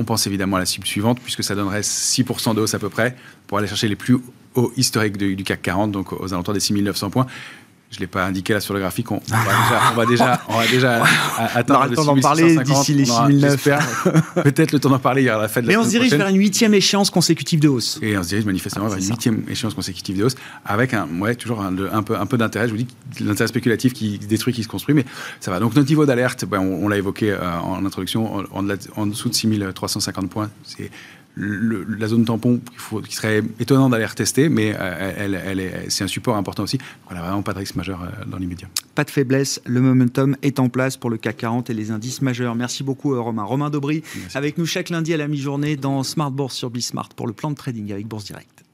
On 0.00 0.04
pense 0.04 0.26
évidemment 0.26 0.56
à 0.56 0.60
la 0.60 0.66
cible 0.66 0.86
suivante, 0.86 1.20
puisque 1.20 1.44
ça 1.44 1.54
donnerait 1.54 1.82
6% 1.82 2.54
de 2.54 2.74
à 2.74 2.78
peu 2.78 2.88
près, 2.88 3.14
pour 3.46 3.58
aller 3.58 3.68
chercher 3.68 3.86
les 3.86 3.96
plus 3.96 4.16
hauts 4.54 4.72
historiques 4.76 5.18
du 5.18 5.44
CAC 5.44 5.60
40, 5.60 5.92
donc 5.92 6.14
aux 6.14 6.32
alentours 6.32 6.54
des 6.54 6.60
6900 6.60 7.10
points. 7.10 7.26
Je 7.90 7.96
ne 7.96 8.00
l'ai 8.02 8.06
pas 8.06 8.24
indiqué 8.24 8.52
là 8.52 8.60
sur 8.60 8.72
le 8.72 8.78
graphique. 8.78 9.10
On, 9.10 9.20
va, 9.96 10.06
déjà, 10.06 10.40
on 10.48 10.58
va 10.58 10.66
déjà, 10.68 11.02
atteindre 11.54 11.86
le 11.88 11.96
temps 11.96 12.04
d'en 12.04 12.20
parler 12.20 12.56
d'ici 12.58 12.94
les 12.94 13.04
6009. 13.04 13.68
Peut-être 14.44 14.70
le 14.70 14.78
temps 14.78 14.90
d'en 14.90 15.00
parler. 15.00 15.22
Il 15.22 15.24
y 15.24 15.30
aura 15.30 15.42
la 15.42 15.48
fête 15.48 15.64
de 15.64 15.68
Mais 15.68 15.76
on 15.76 15.82
se 15.82 15.88
dirige 15.88 16.12
vers 16.14 16.28
une 16.28 16.38
huitième 16.38 16.72
échéance 16.72 17.10
consécutive 17.10 17.58
de 17.58 17.66
hausse. 17.66 17.98
Et 18.00 18.16
on 18.16 18.22
se 18.22 18.28
dirige 18.28 18.44
manifestement 18.44 18.84
ah, 18.86 18.90
vers 18.90 18.98
une 18.98 19.08
huitième 19.08 19.42
échéance 19.48 19.74
consécutive 19.74 20.16
de 20.16 20.24
hausse, 20.24 20.36
avec 20.64 20.94
un, 20.94 21.08
ouais, 21.18 21.34
toujours 21.34 21.62
un, 21.62 21.72
peu, 22.02 22.16
un 22.16 22.26
peu 22.26 22.38
d'intérêt. 22.38 22.68
Je 22.68 22.72
vous 22.72 22.78
dis 22.78 22.86
l'intérêt 23.18 23.48
spéculatif 23.48 23.92
qui 23.92 24.20
détruit, 24.20 24.54
qui 24.54 24.62
se 24.62 24.68
construit, 24.68 24.94
mais 24.94 25.04
ça 25.40 25.50
va. 25.50 25.58
Donc 25.58 25.74
notre 25.74 25.88
niveau 25.88 26.06
d'alerte, 26.06 26.44
ben, 26.44 26.60
on, 26.60 26.86
l'a 26.86 26.96
évoqué 26.96 27.32
euh, 27.32 27.38
en 27.60 27.84
introduction, 27.84 28.36
en, 28.52 28.64
en, 28.96 29.06
dessous 29.06 29.28
de 29.30 29.34
6350 29.34 30.30
points, 30.30 30.50
c'est 30.62 30.92
la 31.36 32.08
zone 32.08 32.24
tampon 32.24 32.60
qui 33.06 33.14
serait 33.14 33.42
étonnant 33.58 33.88
d'aller 33.88 34.04
retester, 34.04 34.48
mais 34.48 34.74
euh, 34.78 35.12
elle, 35.16 35.84
c'est 35.88 36.04
un 36.04 36.08
support 36.08 36.36
important 36.36 36.64
aussi. 36.64 36.78
On 37.10 37.14
n'a 37.14 37.22
vraiment 37.22 37.42
pas 37.42 37.52
de 37.52 37.58
risque 37.58 37.76
majeur 37.76 38.02
euh, 38.02 38.24
dans 38.26 38.38
l'immédiat. 38.38 38.68
Pas 38.94 39.04
de 39.04 39.10
faiblesse, 39.10 39.60
le 39.64 39.80
momentum 39.80 40.36
est 40.42 40.58
en 40.58 40.68
place 40.68 40.96
pour 40.96 41.10
le 41.10 41.16
CAC 41.16 41.38
40 41.38 41.70
et 41.70 41.74
les 41.74 41.90
indices 41.90 42.22
majeurs. 42.22 42.54
Merci 42.54 42.82
beaucoup 42.82 43.14
euh, 43.14 43.20
Romain. 43.20 43.44
Romain 43.44 43.70
Daubry, 43.70 44.02
avec 44.34 44.58
nous 44.58 44.66
chaque 44.66 44.90
lundi 44.90 45.14
à 45.14 45.16
la 45.16 45.28
mi-journée 45.28 45.76
dans 45.76 46.02
Smart 46.02 46.30
Bourse 46.30 46.56
sur 46.56 46.70
Bismart 46.70 47.10
pour 47.10 47.26
le 47.26 47.32
plan 47.32 47.50
de 47.50 47.56
trading 47.56 47.92
avec 47.92 48.06
Bourse 48.06 48.24
Direct. 48.24 48.64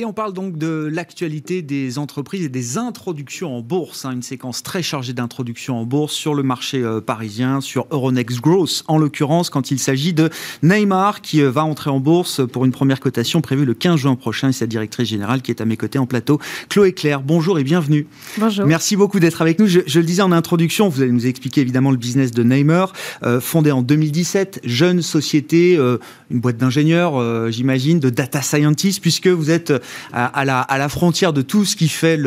Et 0.00 0.04
on 0.04 0.12
parle 0.12 0.32
donc 0.32 0.56
de 0.56 0.88
l'actualité 0.92 1.60
des 1.60 1.98
entreprises 1.98 2.44
et 2.44 2.48
des 2.48 2.78
introductions 2.78 3.56
en 3.56 3.62
bourse. 3.62 4.04
Hein, 4.04 4.12
une 4.12 4.22
séquence 4.22 4.62
très 4.62 4.80
chargée 4.80 5.12
d'introductions 5.12 5.76
en 5.76 5.84
bourse 5.84 6.12
sur 6.12 6.36
le 6.36 6.44
marché 6.44 6.80
euh, 6.80 7.00
parisien, 7.00 7.60
sur 7.60 7.88
Euronext 7.90 8.40
Growth, 8.40 8.84
en 8.86 8.96
l'occurrence 8.96 9.50
quand 9.50 9.72
il 9.72 9.80
s'agit 9.80 10.12
de 10.12 10.30
Neymar 10.62 11.20
qui 11.20 11.42
euh, 11.42 11.50
va 11.50 11.64
entrer 11.64 11.90
en 11.90 11.98
bourse 11.98 12.42
pour 12.46 12.64
une 12.64 12.70
première 12.70 13.00
cotation 13.00 13.40
prévue 13.40 13.64
le 13.64 13.74
15 13.74 13.98
juin 13.98 14.14
prochain 14.14 14.50
et 14.50 14.52
sa 14.52 14.68
directrice 14.68 15.08
générale 15.08 15.42
qui 15.42 15.50
est 15.50 15.60
à 15.60 15.64
mes 15.64 15.76
côtés 15.76 15.98
en 15.98 16.06
plateau, 16.06 16.38
Chloé 16.68 16.92
Claire. 16.92 17.20
Bonjour 17.20 17.58
et 17.58 17.64
bienvenue. 17.64 18.06
Bonjour. 18.38 18.66
Merci 18.66 18.94
beaucoup 18.94 19.18
d'être 19.18 19.42
avec 19.42 19.58
nous. 19.58 19.66
Je, 19.66 19.80
le 19.80 20.04
disais 20.04 20.22
en 20.22 20.30
introduction, 20.30 20.88
vous 20.88 21.02
allez 21.02 21.10
nous 21.10 21.26
expliquer 21.26 21.62
évidemment 21.62 21.90
le 21.90 21.96
business 21.96 22.30
de 22.30 22.44
Neymar, 22.44 22.92
euh, 23.24 23.40
fondé 23.40 23.72
en 23.72 23.82
2017, 23.82 24.60
jeune 24.62 25.02
société, 25.02 25.74
une 25.74 26.38
boîte 26.38 26.56
d'ingénieurs, 26.56 27.50
j'imagine, 27.50 27.98
de 27.98 28.10
data 28.10 28.42
scientists, 28.42 29.00
puisque 29.00 29.26
vous 29.26 29.50
êtes 29.50 29.72
à, 30.12 30.44
la, 30.44 30.88
frontière 30.88 31.32
de 31.32 31.42
tout 31.42 31.64
ce 31.64 31.76
qui 31.76 31.88
fait 31.88 32.18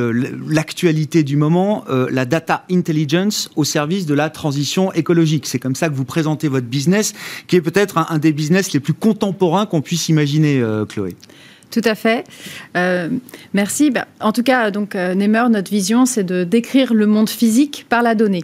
l'actualité 0.47 1.23
du 1.23 1.37
moment, 1.37 1.83
euh, 1.89 2.07
la 2.11 2.25
data 2.25 2.65
intelligence 2.71 3.49
au 3.55 3.63
service 3.63 4.05
de 4.05 4.13
la 4.13 4.29
transition 4.29 4.93
écologique. 4.93 5.47
C'est 5.47 5.59
comme 5.59 5.75
ça 5.75 5.89
que 5.89 5.95
vous 5.95 6.05
présentez 6.05 6.47
votre 6.47 6.67
business, 6.67 7.13
qui 7.47 7.55
est 7.55 7.61
peut-être 7.61 7.97
un, 7.97 8.17
des 8.17 8.33
business 8.33 8.73
les 8.73 8.79
plus 8.79 8.93
contemporains 8.93 9.65
qu'on 9.65 9.81
puisse 9.81 10.09
imaginer, 10.09 10.59
euh, 10.59 10.85
Chloé. 10.85 11.15
Tout 11.71 11.81
à 11.85 11.95
fait. 11.95 12.25
Euh, 12.75 13.09
merci. 13.53 13.91
Bah, 13.91 14.07
en 14.19 14.33
tout 14.33 14.43
cas, 14.43 14.71
donc 14.71 14.95
Nemer, 14.95 15.45
notre 15.49 15.71
vision, 15.71 16.05
c'est 16.05 16.25
de 16.25 16.43
décrire 16.43 16.93
le 16.93 17.07
monde 17.07 17.29
physique 17.29 17.85
par 17.87 18.03
la 18.03 18.13
donnée. 18.13 18.43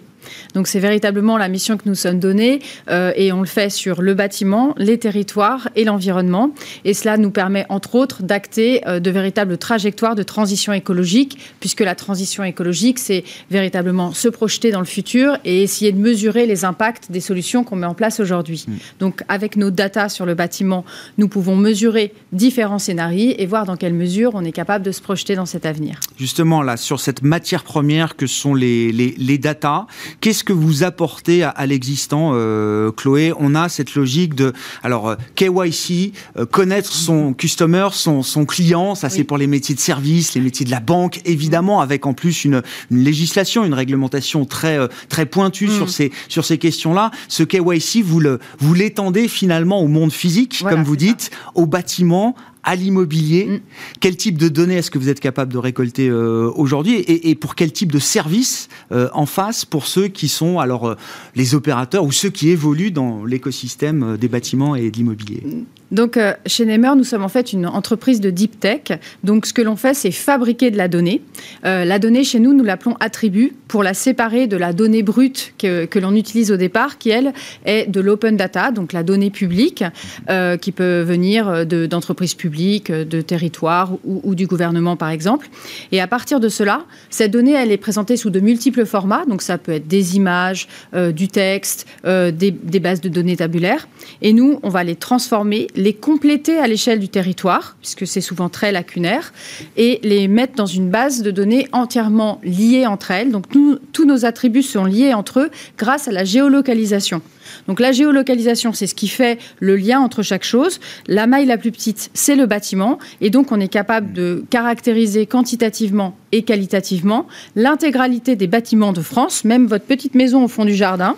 Donc 0.53 0.67
c'est 0.67 0.79
véritablement 0.79 1.38
la 1.38 1.50
mission 1.50 1.77
que 1.77 1.84
nous 1.86 1.96
sommes 1.96 2.19
donnée 2.19 2.62
euh, 2.89 3.12
et 3.15 3.31
on 3.31 3.41
le 3.41 3.48
fait 3.48 3.69
sur 3.69 4.01
le 4.01 4.13
bâtiment, 4.13 4.74
les 4.77 4.98
territoires 4.98 5.69
et 5.75 5.84
l'environnement. 5.84 6.51
Et 6.86 6.93
cela 6.93 7.17
nous 7.17 7.32
permet 7.32 7.65
entre 7.69 7.95
autres 7.95 8.23
d'acter 8.23 8.88
euh, 8.88 8.99
de 8.99 9.12
véritables 9.12 9.58
trajectoires 9.58 10.15
de 10.15 10.23
transition 10.23 10.73
écologique, 10.73 11.38
puisque 11.60 11.82
la 11.82 11.95
transition 11.95 12.43
écologique, 12.43 12.99
c'est 12.99 13.23
véritablement 13.51 14.13
se 14.13 14.28
projeter 14.28 14.71
dans 14.71 14.80
le 14.80 14.86
futur 14.86 15.38
et 15.43 15.63
essayer 15.63 15.91
de 15.91 15.99
mesurer 15.99 16.45
les 16.45 16.65
impacts 16.65 17.12
des 17.12 17.21
solutions 17.21 17.63
qu'on 17.63 17.75
met 17.75 17.88
en 17.88 17.93
place 17.93 18.19
aujourd'hui. 18.19 18.65
Mm. 18.67 18.73
Donc 18.99 19.23
avec 19.28 19.56
nos 19.56 19.71
datas 19.71 20.10
sur 20.10 20.25
le 20.25 20.36
bâtiment, 20.36 20.86
nous 21.17 21.28
pouvons 21.28 21.56
mesurer 21.56 22.13
différents 22.32 22.80
scénarios 22.80 23.08
et 23.17 23.45
voir 23.45 23.65
dans 23.65 23.78
quelle 23.78 23.93
mesure 23.93 24.32
on 24.34 24.43
est 24.43 24.51
capable 24.51 24.86
de 24.86 24.91
se 24.91 25.01
projeter 25.01 25.36
dans 25.36 25.45
cet 25.45 25.65
avenir. 25.65 25.99
Justement, 26.17 26.62
là, 26.62 26.78
sur 26.78 26.99
cette 26.99 27.21
matière 27.21 27.63
première 27.63 28.15
que 28.15 28.28
sont 28.28 28.54
les, 28.54 28.91
les, 28.91 29.15
les 29.17 29.38
datas, 29.38 29.88
Qu'est-ce 30.19 30.43
que 30.43 30.53
vous 30.53 30.84
apportez 30.84 31.43
à, 31.43 31.65
l'existant, 31.65 32.32
euh, 32.34 32.91
Chloé? 32.91 33.34
On 33.39 33.53
a 33.53 33.69
cette 33.69 33.93
logique 33.95 34.34
de, 34.34 34.51
alors, 34.84 35.10
euh, 35.10 35.15
KYC, 35.36 36.13
euh, 36.38 36.45
connaître 36.45 36.91
son 36.91 37.34
customer, 37.34 37.89
son, 37.91 38.23
son 38.23 38.45
client, 38.45 38.95
ça 38.95 39.10
c'est 39.10 39.23
pour 39.23 39.38
les 39.38 39.47
métiers 39.47 39.75
de 39.75 39.80
service, 39.80 40.34
les 40.34 40.41
métiers 40.41 40.65
de 40.65 40.71
la 40.71 40.80
banque, 40.80 41.21
évidemment, 41.25 41.82
avec 41.82 42.06
en 42.06 42.13
plus 42.13 42.45
une, 42.45 42.63
législation, 42.89 43.63
une 43.63 43.75
réglementation 43.75 44.45
très, 44.45 44.80
très 45.08 45.27
pointue 45.27 45.67
sur 45.67 45.86
mm. 45.86 45.89
ces, 45.89 46.12
sur 46.30 46.45
ces 46.45 46.58
questions-là. 46.58 47.12
Ce 47.27 47.43
KYC, 47.43 48.03
vous 48.03 48.19
le, 48.19 48.39
vous 48.60 48.73
l'étendez 48.73 49.27
finalement 49.27 49.82
au 49.82 49.88
monde 49.88 50.12
physique, 50.12 50.63
comme 50.67 50.84
vous 50.84 50.95
dites, 50.95 51.30
au 51.53 51.65
bâtiment, 51.67 52.36
à 52.67 52.75
l'immobilier. 52.75 53.45
Mm. 53.45 53.60
Quel 54.01 54.17
type 54.17 54.38
de 54.38 54.49
données 54.49 54.75
est-ce 54.75 54.91
que 54.91 54.99
vous 54.99 55.10
êtes 55.10 55.21
capable 55.21 55.53
de 55.53 55.58
récolter 55.58 56.10
euh, 56.10 56.51
aujourd'hui 56.53 56.95
et, 57.08 57.34
pour 57.36 57.56
quel 57.56 57.71
type 57.71 57.91
de 57.91 57.97
service 57.97 58.67
euh, 58.91 59.10
en 59.13 59.25
face 59.25 59.63
pour 59.63 59.88
ceux 59.88 60.10
qui 60.10 60.27
sont 60.27 60.60
alors 60.60 60.86
euh, 60.86 60.95
les 61.36 61.56
opérateurs 61.56 62.03
ou 62.03 62.12
ceux 62.12 62.30
qui 62.30 62.49
évoluent 62.49 62.91
dans 62.91 63.23
l'écosystème 63.23 64.17
des 64.17 64.27
bâtiments 64.27 64.75
et 64.75 64.91
de 64.91 64.97
l'immobilier? 64.97 65.41
mm. 65.45 65.63
Donc, 65.91 66.17
euh, 66.17 66.34
chez 66.45 66.65
Nemer, 66.65 66.91
nous 66.97 67.04
sommes 67.04 67.23
en 67.23 67.30
fait 67.30 67.54
une 67.54 67.65
entreprise 67.65 68.19
de 68.19 68.30
deep 68.30 68.60
tech. 68.60 69.00
Donc, 69.23 69.45
ce 69.45 69.54
que 69.54 69.62
l'on 69.62 69.76
fait, 69.76 69.93
c'est 69.93 70.12
fabriquer 70.12 70.69
de 70.69 70.78
la 70.78 70.88
donnée. 70.88 71.21
Euh, 71.65 71.86
la 71.86 72.00
donnée, 72.00 72.23
chez 72.23 72.39
nous, 72.39 72.54
nous 72.54 72.63
l'appelons 72.63 72.95
attribut 73.00 73.54
pour 73.67 73.84
la 73.84 73.93
séparer 73.93 74.47
de 74.47 74.58
la 74.58 74.73
donnée 74.73 75.04
brute 75.04 75.54
que, 75.58 75.86
que 75.86 76.00
l'on 76.00 76.13
utilise 76.13 76.52
au 76.52 76.58
départ, 76.58 76.97
qui, 76.97 77.10
elle, 77.10 77.34
est 77.65 77.89
de 77.89 78.02
l'open 78.02 78.36
data, 78.36 78.71
donc 78.71 78.93
la 78.93 79.04
donnée 79.04 79.30
publique, 79.30 79.84
euh, 80.30 80.58
qui 80.58 80.71
peut 80.71 81.02
venir 81.02 81.65
d'entreprises 81.65 82.34
publiques, 82.34 82.91
de 82.91 83.21
territoires 83.21 83.93
ou, 84.04 84.36
du 84.36 84.47
gouvernement, 84.47 84.95
par 84.95 85.10
exemple. 85.10 85.50
Et 85.91 86.02
à 86.02 86.08
partir 86.08 86.39
de 86.39 86.50
cela, 86.50 86.86
cette 87.10 87.32
donnée, 87.32 87.54
elle 87.54 87.71
est 87.71 87.78
présentée 87.78 88.17
sous 88.17 88.30
de 88.30 88.39
multiples 88.39 88.86
formats. 88.86 89.26
Donc, 89.26 89.41
ça 89.41 89.58
peut 89.58 89.73
être 89.73 89.88
des 89.88 90.15
images, 90.15 90.67
du 90.93 91.28
texte, 91.28 91.88
des 92.04 92.80
bases 92.80 93.02
de 93.02 93.10
données 93.10 93.38
tabulaires. 93.38 93.88
Et 94.21 94.34
nous, 94.34 94.60
on 94.63 94.69
va 94.69 94.84
les 94.84 94.95
transformer 94.95 95.67
les 95.77 95.93
compléter 95.93 96.57
à 96.57 96.67
l'échelle 96.67 96.99
du 96.99 97.07
territoire, 97.07 97.77
puisque 97.79 98.05
c'est 98.05 98.21
souvent 98.21 98.49
très 98.49 98.71
lacunaire, 98.71 99.31
et 99.77 99.99
les 100.03 100.27
mettre 100.27 100.55
dans 100.55 100.65
une 100.65 100.89
base 100.89 101.21
de 101.21 101.31
données 101.31 101.67
entièrement 101.71 102.41
liées 102.43 102.85
entre 102.85 103.11
elles. 103.11 103.31
Donc 103.31 103.45
tous 103.49 104.05
nos 104.05 104.25
attributs 104.25 104.63
sont 104.63 104.85
liés 104.85 105.13
entre 105.13 105.39
eux 105.39 105.51
grâce 105.77 106.07
à 106.07 106.11
la 106.11 106.25
géolocalisation. 106.25 107.21
Donc 107.67 107.79
la 107.79 107.91
géolocalisation, 107.91 108.73
c'est 108.73 108.88
ce 108.88 108.95
qui 108.95 109.07
fait 109.07 109.39
le 109.60 109.75
lien 109.75 109.99
entre 109.99 110.23
chaque 110.23 110.43
chose. 110.43 110.79
La 111.07 111.27
maille 111.27 111.45
la 111.45 111.57
plus 111.57 111.71
petite, 111.71 112.10
c'est 112.13 112.36
le 112.36 112.45
bâtiment. 112.45 112.99
Et 113.21 113.29
donc 113.29 113.51
on 113.51 113.60
est 113.60 113.67
capable 113.67 114.13
de 114.13 114.43
caractériser 114.49 115.25
quantitativement 115.25 116.15
et 116.31 116.43
qualitativement 116.43 117.27
l'intégralité 117.55 118.36
des 118.36 118.47
bâtiments 118.47 118.93
de 118.93 119.01
France, 119.01 119.45
même 119.45 119.65
votre 119.65 119.86
petite 119.86 120.15
maison 120.15 120.43
au 120.43 120.47
fond 120.47 120.65
du 120.65 120.75
jardin, 120.75 121.15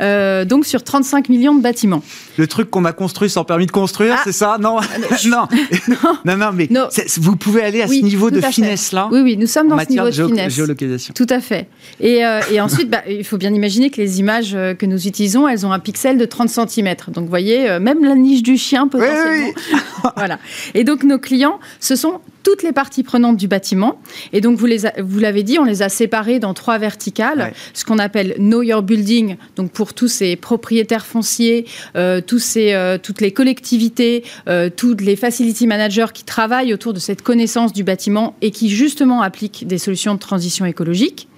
euh, 0.00 0.44
donc 0.44 0.64
sur 0.64 0.82
35 0.82 1.28
millions 1.28 1.54
de 1.54 1.62
bâtiments. 1.62 2.02
Le 2.38 2.46
truc 2.46 2.70
qu'on 2.70 2.84
a 2.84 2.92
construit 2.92 3.28
sans 3.28 3.44
permis 3.44 3.66
de 3.66 3.72
construire, 3.72 4.14
ah. 4.18 4.22
c'est 4.24 4.32
ça? 4.32 4.56
Non, 4.60 4.78
ah, 4.78 4.84
non. 5.26 5.48
non, 6.24 6.36
non, 6.36 6.50
mais 6.52 6.68
vous 7.18 7.36
pouvez 7.36 7.62
aller 7.62 7.82
à 7.82 7.88
ce 7.88 7.94
niveau 7.94 8.30
de 8.30 8.40
finesse-là 8.40 9.08
Oui, 9.10 9.20
oui, 9.20 9.36
nous 9.36 9.46
sommes 9.46 9.68
dans 9.68 9.78
ce 9.78 9.88
niveau 9.88 10.06
de, 10.06 10.12
finesse. 10.12 10.54
géolocalisation. 10.54 11.14
Tout 11.14 11.26
à 11.30 11.40
fait. 11.40 11.68
Et, 12.00 12.24
euh, 12.24 12.40
et 12.50 12.60
ensuite, 12.60 12.90
bah, 12.90 13.02
il 13.08 13.24
faut 13.24 13.38
bien 13.38 13.52
imaginer 13.52 13.90
que 13.90 14.00
les 14.00 14.20
images 14.20 14.54
euh, 14.54 14.74
que 14.74 14.86
nous 14.86 15.06
utilisons, 15.06 15.48
elles 15.48 15.63
ont 15.64 15.72
un 15.72 15.78
pixel 15.78 16.18
de 16.18 16.24
30 16.24 16.48
cm. 16.48 16.94
Donc, 17.08 17.24
vous 17.24 17.30
voyez, 17.30 17.78
même 17.78 18.04
la 18.04 18.14
niche 18.14 18.42
du 18.42 18.56
chien, 18.56 18.88
potentiellement. 18.88 19.52
Oui, 19.56 19.78
voilà. 20.16 20.38
Et 20.74 20.84
donc, 20.84 21.04
nos 21.04 21.18
clients, 21.18 21.58
ce 21.80 21.96
sont 21.96 22.20
toutes 22.44 22.62
les 22.62 22.72
parties 22.72 23.02
prenantes 23.02 23.36
du 23.36 23.48
bâtiment. 23.48 23.98
Et 24.32 24.40
donc, 24.40 24.56
vous, 24.58 24.66
les 24.66 24.82
vous 25.02 25.18
l'avez 25.18 25.42
dit, 25.42 25.58
on 25.58 25.64
les 25.64 25.82
a 25.82 25.88
séparées 25.88 26.38
dans 26.38 26.54
trois 26.54 26.78
verticales, 26.78 27.52
ce 27.72 27.84
qu'on 27.84 27.98
appelle 27.98 28.34
Know 28.38 28.62
Your 28.62 28.82
Building, 28.82 29.36
donc 29.56 29.72
pour 29.72 29.94
tous 29.94 30.08
ces 30.08 30.36
propriétaires 30.36 31.06
fonciers, 31.06 31.66
euh, 31.96 32.20
tous 32.20 32.38
ces, 32.38 32.74
euh, 32.74 32.98
toutes 33.02 33.20
les 33.20 33.32
collectivités, 33.32 34.24
euh, 34.48 34.70
tous 34.74 34.96
les 35.00 35.16
facility 35.16 35.66
managers 35.66 36.12
qui 36.12 36.24
travaillent 36.24 36.74
autour 36.74 36.92
de 36.92 36.98
cette 36.98 37.22
connaissance 37.22 37.72
du 37.72 37.82
bâtiment 37.82 38.36
et 38.42 38.50
qui 38.50 38.68
justement 38.68 39.22
appliquent 39.22 39.66
des 39.66 39.78
solutions 39.78 40.14
de 40.14 40.20
transition 40.20 40.66
écologique. 40.66 41.28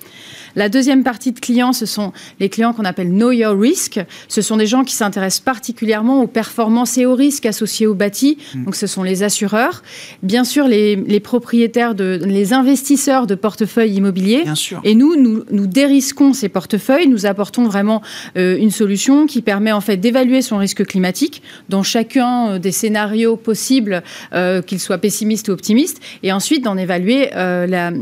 La 0.57 0.71
deuxième 0.71 1.05
partie 1.05 1.33
de 1.33 1.39
clients, 1.39 1.75
ce 1.75 1.85
sont 1.85 2.13
les 2.41 2.49
clients 2.49 2.73
qu'on 2.73 2.87
appelle 2.87 3.11
Know 3.11 3.31
Your 3.31 3.59
Risk. 3.59 4.01
Ce 4.27 4.41
sont 4.41 4.57
des 4.57 4.67
gens 4.67 4.85
qui 4.85 4.95
s'intéressent 4.95 5.45
particulièrement 5.45 6.23
aux 6.23 6.27
performances 6.27 6.97
et 6.97 7.05
aux 7.05 7.15
risques 7.15 7.45
associés 7.45 7.87
au 7.87 7.95
bâti. 7.95 8.39
Mm. 8.55 8.65
Donc, 8.65 8.75
ce 8.75 8.87
sont 8.87 9.03
les 9.03 9.23
assureurs. 9.23 9.83
Bien 10.23 10.45
sûr, 10.45 10.67
les, 10.67 11.21
propriétaires, 11.21 11.95
de, 11.95 12.21
les 12.25 12.55
investisseurs 12.55 13.27
de 13.27 13.35
portefeuilles 13.35 13.95
immobiliers. 13.95 14.43
Bien 14.45 14.55
sûr. 14.55 14.81
Et 14.83 14.95
nous, 14.95 15.15
nous, 15.17 15.45
nous 15.51 15.67
dérisquons 15.67 16.33
ces 16.33 16.49
portefeuilles. 16.49 17.07
Nous 17.07 17.27
apportons 17.27 17.65
vraiment 17.65 18.01
euh, 18.39 18.57
une 18.57 18.71
solution 18.71 19.27
qui 19.27 19.43
permet 19.43 19.73
en 19.73 19.83
fait 19.83 19.99
d'évaluer 19.99 20.41
son 20.41 20.57
risque 20.57 20.87
climatique 20.87 21.43
dans 21.69 21.83
chacun 21.83 22.53
euh, 22.53 22.59
des 22.59 22.73
scénarios 22.73 23.37
possibles, 23.37 24.03
euh, 24.33 24.63
qu'ils 24.63 24.81
soient 24.81 24.99
pessimistes 24.99 25.49
ou 25.49 25.53
optimistes, 25.53 26.01
et 26.23 26.33
ensuite 26.33 26.65
d'en 26.65 26.79
évaluer 26.79 27.29
la 27.35 27.93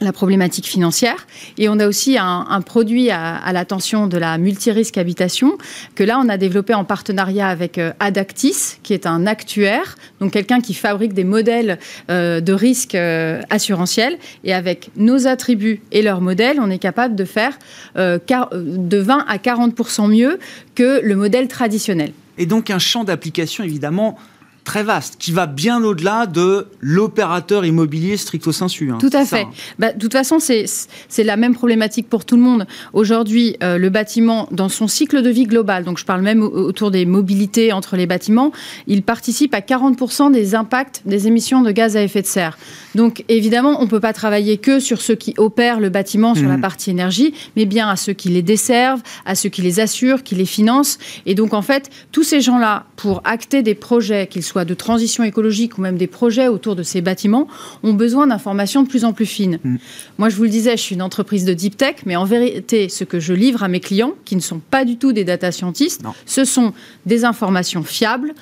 la 0.00 0.12
problématique 0.12 0.66
financière. 0.66 1.26
Et 1.58 1.68
on 1.68 1.78
a 1.78 1.86
aussi 1.86 2.18
un, 2.18 2.60
produit 2.64 3.10
à, 3.10 3.52
l'attention 3.52 4.06
de 4.06 4.18
la 4.18 4.38
multirisque 4.38 4.98
habitation 4.98 5.56
que 5.94 6.04
là, 6.04 6.18
on 6.18 6.28
a 6.28 6.36
développé 6.36 6.74
en 6.74 6.84
partenariat 6.84 7.48
avec 7.48 7.78
euh, 7.78 7.92
Adactis, 8.00 8.78
qui 8.82 8.92
est 8.92 9.06
un 9.06 9.26
actuaire, 9.26 9.96
donc 10.20 10.32
quelqu'un 10.32 10.60
qui 10.60 10.74
fabrique 10.74 11.12
des 11.12 11.24
modèles 11.24 11.78
euh, 12.10 12.40
de 12.40 12.52
risque 12.52 12.94
euh, 12.94 13.40
assurantiel. 13.50 14.18
Et 14.42 14.52
avec 14.52 14.90
nos 14.96 15.26
attributs 15.26 15.80
et 15.92 16.02
leurs 16.02 16.20
modèles, 16.20 16.58
on 16.60 16.70
est 16.70 16.78
capable 16.78 17.14
de 17.14 17.24
faire 17.24 17.58
de 17.96 18.98
20 18.98 19.24
à 19.28 19.36
40% 19.36 20.10
mieux 20.10 20.38
que 20.74 21.00
le 21.02 21.16
modèle 21.16 21.48
traditionnel. 21.48 22.12
Et 22.38 22.46
donc 22.46 22.70
un 22.70 22.78
champ 22.78 23.04
d'application 23.04 23.64
évidemment 23.64 24.18
très 24.64 24.82
vaste, 24.82 25.16
qui 25.18 25.30
va 25.30 25.46
bien 25.46 25.82
au-delà 25.84 26.26
de 26.26 26.66
l'opérateur 26.80 27.64
immobilier 27.64 28.16
stricto 28.16 28.50
sensu. 28.50 28.90
Hein. 28.90 28.98
Tout 28.98 29.10
à 29.12 29.24
fait. 29.24 29.42
Hein. 29.42 29.50
Bah, 29.78 29.92
de 29.92 29.98
toute 29.98 30.12
façon, 30.12 30.38
c'est 30.38 31.24
la 31.24 31.36
même 31.36 31.54
problématique 31.54 32.08
pour 32.08 32.24
tout 32.24 32.36
le 32.36 32.42
monde. 32.42 32.66
Aujourd'hui, 32.92 33.56
euh, 33.62 33.78
le 33.78 33.90
bâtiment, 33.90 34.48
dans 34.50 34.68
son 34.68 34.88
cycle 34.88 35.22
de 35.22 35.30
vie 35.30 35.44
global, 35.44 35.84
donc 35.84 35.98
je 35.98 36.04
parle 36.04 36.22
même 36.22 36.42
autour 36.42 36.90
des 36.90 37.04
mobilités 37.04 37.72
entre 37.72 37.96
les 37.96 38.06
bâtiments, 38.06 38.52
il 38.86 39.02
participe 39.02 39.54
à 39.54 39.60
40% 39.60 40.32
des 40.32 40.54
impacts 40.54 41.02
des 41.04 41.26
émissions 41.26 41.62
de 41.62 41.70
gaz 41.70 41.96
à 41.96 42.02
effet 42.02 42.22
de 42.22 42.26
serre. 42.26 42.58
Donc 42.94 43.24
évidemment, 43.28 43.80
on 43.80 43.84
ne 43.84 43.90
peut 43.90 44.00
pas 44.00 44.12
travailler 44.12 44.56
que 44.56 44.80
sur 44.80 45.00
ceux 45.00 45.14
qui 45.14 45.34
opèrent 45.36 45.80
le 45.80 45.90
bâtiment, 45.90 46.34
sur 46.34 46.48
la 46.48 46.56
mmh. 46.56 46.60
partie 46.60 46.90
énergie, 46.90 47.34
mais 47.56 47.66
bien 47.66 47.88
à 47.88 47.96
ceux 47.96 48.12
qui 48.12 48.28
les 48.28 48.42
desservent, 48.42 49.02
à 49.26 49.34
ceux 49.34 49.48
qui 49.48 49.62
les 49.62 49.80
assurent, 49.80 50.22
qui 50.22 50.34
les 50.34 50.46
financent. 50.46 50.98
Et 51.26 51.34
donc 51.34 51.52
en 51.52 51.62
fait, 51.62 51.90
tous 52.12 52.22
ces 52.22 52.40
gens-là, 52.40 52.86
pour 52.96 53.20
acter 53.24 53.62
des 53.62 53.74
projets, 53.74 54.26
qu'ils 54.26 54.42
soient 54.42 54.53
soit 54.54 54.64
de 54.64 54.74
transition 54.74 55.24
écologique 55.24 55.78
ou 55.78 55.80
même 55.80 55.96
des 55.96 56.06
projets 56.06 56.46
autour 56.46 56.76
de 56.76 56.84
ces 56.84 57.00
bâtiments, 57.00 57.48
ont 57.82 57.92
besoin 57.92 58.28
d'informations 58.28 58.84
de 58.84 58.88
plus 58.88 59.04
en 59.04 59.12
plus 59.12 59.26
fines. 59.26 59.58
Mm. 59.64 59.76
Moi, 60.18 60.28
je 60.28 60.36
vous 60.36 60.44
le 60.44 60.48
disais, 60.48 60.76
je 60.76 60.82
suis 60.82 60.94
une 60.94 61.02
entreprise 61.02 61.44
de 61.44 61.52
deep 61.54 61.76
tech, 61.76 61.96
mais 62.06 62.14
en 62.14 62.24
vérité, 62.24 62.88
ce 62.88 63.02
que 63.02 63.18
je 63.18 63.32
livre 63.32 63.64
à 63.64 63.68
mes 63.68 63.80
clients, 63.80 64.12
qui 64.24 64.36
ne 64.36 64.40
sont 64.40 64.60
pas 64.60 64.84
du 64.84 64.96
tout 64.96 65.12
des 65.12 65.24
data 65.24 65.50
scientists, 65.50 66.02
ce 66.24 66.44
sont 66.44 66.72
des 67.04 67.24
informations 67.24 67.82
fiables, 67.82 68.32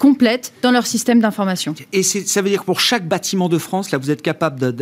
complètes 0.00 0.52
dans 0.62 0.72
leur 0.72 0.88
système 0.88 1.20
d'information. 1.20 1.76
Et 1.92 2.02
ça 2.02 2.42
veut 2.42 2.50
dire 2.50 2.62
que 2.62 2.66
pour 2.66 2.80
chaque 2.80 3.06
bâtiment 3.06 3.48
de 3.48 3.58
France, 3.58 3.92
là, 3.92 3.98
vous 3.98 4.10
êtes 4.10 4.22
capable 4.22 4.74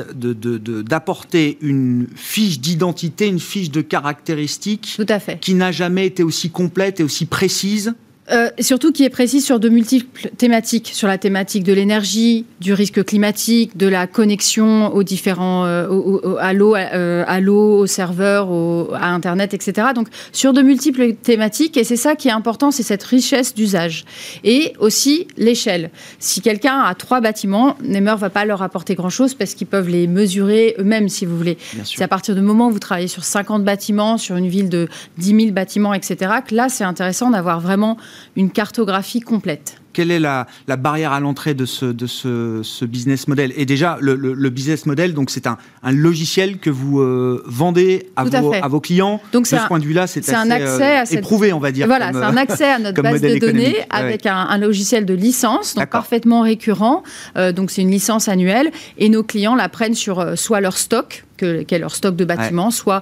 d'apporter 0.89 1.59
une 1.61 2.07
fiche 2.15 2.61
d'identité, 2.61 3.27
une 3.27 3.41
fiche 3.41 3.71
de 3.71 3.83
caractéristiques 3.83 4.95
Tout 4.97 5.05
à 5.11 5.19
fait. 5.19 5.39
qui 5.39 5.53
n'a 5.53 5.71
jamais 5.71 6.07
été 6.07 6.23
aussi 6.23 6.49
complète 6.49 7.01
et 7.01 7.03
aussi 7.03 7.27
précise 7.27 7.93
euh, 8.33 8.51
surtout 8.59 8.93
qui 8.93 9.05
est 9.05 9.11
précis 9.11 9.41
sur 9.41 9.61
de 9.61 9.69
multiples 9.69 10.31
thématiques, 10.37 10.91
sur 10.93 11.07
la 11.07 11.17
thématique 11.17 11.63
de 11.63 11.73
l'énergie, 11.73 12.45
du 12.61 12.73
risque 12.73 13.05
climatique, 13.05 13.77
de 13.77 13.87
la 13.87 14.07
connexion 14.07 14.93
aux 14.93 15.05
différents, 15.05 15.65
euh, 15.67 16.37
à 16.41 16.53
l'eau, 16.53 16.75
euh, 16.75 17.25
à 17.27 17.41
l'eau, 17.41 17.79
aux 17.79 17.87
serveurs, 17.87 18.49
à 18.95 19.11
Internet, 19.11 19.55
etc. 19.55 19.89
Donc 19.95 20.09
sur 20.33 20.53
de 20.53 20.63
multiples 20.63 21.15
thématiques, 21.15 21.77
et 21.77 21.85
c'est 21.85 21.97
ça 21.97 22.17
qui 22.17 22.29
est 22.29 22.33
important, 22.33 22.71
c'est 22.71 22.83
cette 22.83 23.05
richesse 23.05 23.55
d'usage. 23.55 24.05
Et 24.43 24.73
aussi 24.81 25.29
l'échelle. 25.37 25.91
Si 26.19 26.41
quelqu'un 26.41 26.81
a 26.81 26.95
trois 26.95 27.21
bâtiments, 27.21 27.77
Nemer 27.85 28.17
va 28.19 28.31
pas 28.31 28.45
leur 28.45 28.63
apporter 28.63 28.97
grand-chose 28.97 29.35
parce 29.35 29.55
qu'ils 29.55 29.67
peuvent 29.69 29.89
les 29.89 30.09
mesurer 30.09 30.75
eux-mêmes, 30.79 31.09
si 31.09 31.27
vous 31.27 31.37
voulez. 31.37 31.59
C'est 31.85 32.03
à 32.03 32.09
partir 32.09 32.35
du 32.35 32.41
moment 32.41 32.69
où 32.69 32.71
vous 32.71 32.79
travaillez 32.79 33.09
sur 33.09 33.25
50 33.25 33.65
bâtiments, 33.65 34.19
sur 34.19 34.37
une 34.37 34.49
ville 34.49 34.69
de 34.69 34.89
10 35.19 35.41
000 35.41 35.51
bâtiments, 35.53 35.95
etc., 35.95 36.17
que 36.47 36.55
là, 36.55 36.69
c'est 36.69 36.85
intéressant 36.85 37.31
d'avoir 37.31 37.61
vraiment 37.61 37.97
une 38.37 38.51
cartographie 38.51 39.21
complète. 39.21 39.81
Quelle 39.97 40.11
est 40.11 40.21
la, 40.21 40.47
barrière 40.77 41.13
à 41.13 41.21
l'entrée 41.21 41.55
de, 41.55 41.65
ce, 41.65 41.87
de 41.87 42.07
ce, 42.07 42.85
business 42.85 43.29
model? 43.29 43.55
Et 43.57 43.65
déjà, 43.65 43.97
le, 43.99 44.51
business 44.51 44.85
model, 44.85 45.15
donc 45.15 45.31
c'est 45.31 45.47
un, 45.47 45.57
logiciel 45.85 46.59
que 46.59 46.69
vous 46.69 47.01
euh, 47.01 47.43
vendez 47.47 48.11
à 48.15 48.25
vos, 48.25 48.53
à, 48.53 48.69
vos, 48.69 48.81
clients. 48.81 49.23
Donc 49.33 49.45
de 49.45 49.57
ce 49.57 49.67
point 49.69 49.79
de 49.79 49.85
vue-là, 49.85 50.07
c'est 50.07 50.29
un 50.35 50.51
accès 50.51 50.99
euh, 51.01 51.19
éprouvé, 51.19 51.55
on 51.55 51.61
va 51.61 51.73
dire. 51.73 51.87
Voilà, 51.87 52.13
c'est 52.13 52.19
un 52.19 52.37
accès 52.37 52.67
à 52.67 52.79
notre 52.79 53.01
base 53.01 53.23
de 53.23 53.39
données 53.39 53.77
avec 53.89 54.27
un, 54.27 54.59
logiciel 54.59 55.07
de 55.07 55.15
licence, 55.15 55.75
donc 55.75 55.89
parfaitement 55.89 56.43
récurrent. 56.43 57.03
Euh, 57.39 57.53
donc 57.53 57.71
c'est 57.71 57.81
une 57.81 57.91
licence 57.91 58.29
annuelle, 58.29 58.73
et 58.99 59.09
nos 59.09 59.23
clients 59.23 59.55
la 59.55 59.71
prennent 59.71 59.95
sur 59.95 60.37
soit 60.37 60.61
leur 60.61 60.77
stock, 60.77 61.25
qu'est 61.39 61.79
leur 61.79 61.95
stock 61.95 62.17
de 62.17 62.27
bâtiments, 62.27 62.71
soit 62.71 63.01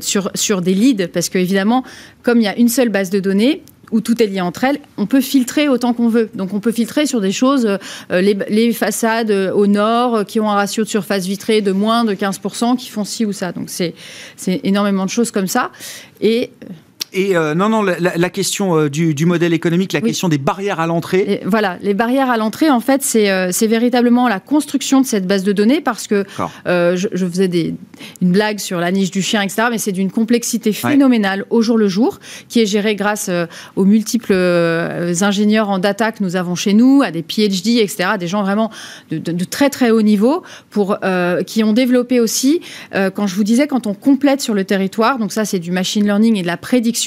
sur, 0.00 0.30
sur 0.34 0.62
des 0.62 0.72
leads, 0.72 1.08
parce 1.08 1.28
qu'évidemment, 1.28 1.84
comme 2.22 2.40
il 2.40 2.44
y 2.44 2.48
a 2.48 2.56
une 2.56 2.70
seule 2.70 2.88
base 2.88 3.10
de 3.10 3.20
données, 3.20 3.62
où 3.92 4.00
tout 4.00 4.20
est 4.22 4.26
lié 4.26 4.40
entre 4.40 4.64
elles, 4.64 4.80
on 4.96 5.06
peut 5.06 5.20
filtrer 5.20 5.68
autant 5.68 5.92
qu'on 5.92 6.08
veut. 6.08 6.30
Donc 6.34 6.52
on 6.54 6.60
peut 6.60 6.72
filtrer 6.72 7.06
sur 7.06 7.20
des 7.20 7.30
choses, 7.30 7.78
euh, 8.10 8.20
les, 8.20 8.72
façades 8.72 9.30
euh, 9.30 9.52
au 9.52 9.66
nord 9.66 10.16
euh, 10.16 10.24
qui 10.24 10.40
ont 10.40 10.50
un 10.50 10.54
ratio 10.54 10.82
de 10.82 10.88
surface 10.88 11.26
vitrée 11.26 11.60
de 11.60 11.72
moins 11.72 12.04
de 12.04 12.14
15%, 12.14 12.76
qui 12.76 12.88
font 12.88 13.04
ci 13.04 13.24
ou 13.24 13.32
ça. 13.32 13.52
Donc 13.52 13.68
c'est 13.68 13.94
énormément 14.64 15.04
de 15.04 15.10
choses 15.10 15.30
comme 15.30 15.46
ça. 15.46 15.70
Et 16.20 16.50
et 17.12 17.36
euh, 17.36 17.54
non, 17.54 17.68
non, 17.68 17.82
la, 17.82 18.30
question 18.30 18.76
euh, 18.76 18.88
du, 18.88 19.26
modèle 19.26 19.52
économique, 19.52 19.92
la 19.92 20.00
question 20.00 20.28
des 20.28 20.38
barrières 20.38 20.80
à 20.80 20.86
l'entrée. 20.86 21.42
Voilà, 21.44 21.76
les 21.82 21.94
barrières 21.94 22.30
à 22.30 22.36
l'entrée, 22.36 22.70
en 22.70 22.80
fait, 22.80 23.06
euh, 23.16 23.48
c'est 23.52 23.66
véritablement 23.66 24.28
la 24.28 24.40
construction 24.40 25.00
de 25.00 25.06
cette 25.06 25.26
base 25.26 25.44
de 25.44 25.52
données 25.52 25.80
parce 25.80 26.06
que 26.06 26.24
je, 26.66 27.26
faisais 27.26 27.48
des, 27.48 27.74
une 28.22 28.32
blague 28.32 28.58
sur 28.58 28.80
la 28.80 28.90
niche 28.90 29.10
du 29.10 29.22
chien, 29.22 29.42
etc., 29.42 29.68
mais 29.70 29.78
c'est 29.78 29.92
d'une 29.92 30.10
complexité 30.10 30.72
phénoménale 30.72 31.44
au 31.50 31.60
jour 31.60 31.76
le 31.76 31.88
jour 31.88 32.18
qui 32.48 32.60
est 32.60 32.66
gérée 32.66 32.94
grâce 32.94 33.30
aux 33.76 33.84
multiples 33.84 34.32
ingénieurs 34.32 35.68
en 35.68 35.78
data 35.78 36.12
que 36.12 36.22
nous 36.22 36.36
avons 36.36 36.54
chez 36.54 36.72
nous, 36.72 37.02
à 37.02 37.10
des 37.10 37.22
PhD, 37.22 37.78
etc., 37.78 38.10
des 38.18 38.26
gens 38.26 38.42
vraiment 38.42 38.70
de, 39.10 39.44
très 39.44 39.70
très 39.70 39.90
haut 39.90 40.02
niveau 40.02 40.42
pour, 40.70 40.98
qui 41.46 41.64
ont 41.64 41.72
développé 41.72 42.20
aussi, 42.20 42.60
quand 42.92 43.26
je 43.26 43.34
vous 43.34 43.44
disais, 43.44 43.66
quand 43.66 43.86
on 43.86 43.94
complète 43.94 44.40
sur 44.40 44.54
le 44.54 44.64
territoire, 44.64 45.18
donc 45.18 45.32
ça 45.32 45.44
c'est 45.44 45.58
du 45.58 45.70
machine 45.70 46.04
learning 46.04 46.36
et 46.36 46.42
de 46.42 46.46
la 46.46 46.56
prédiction 46.56 47.01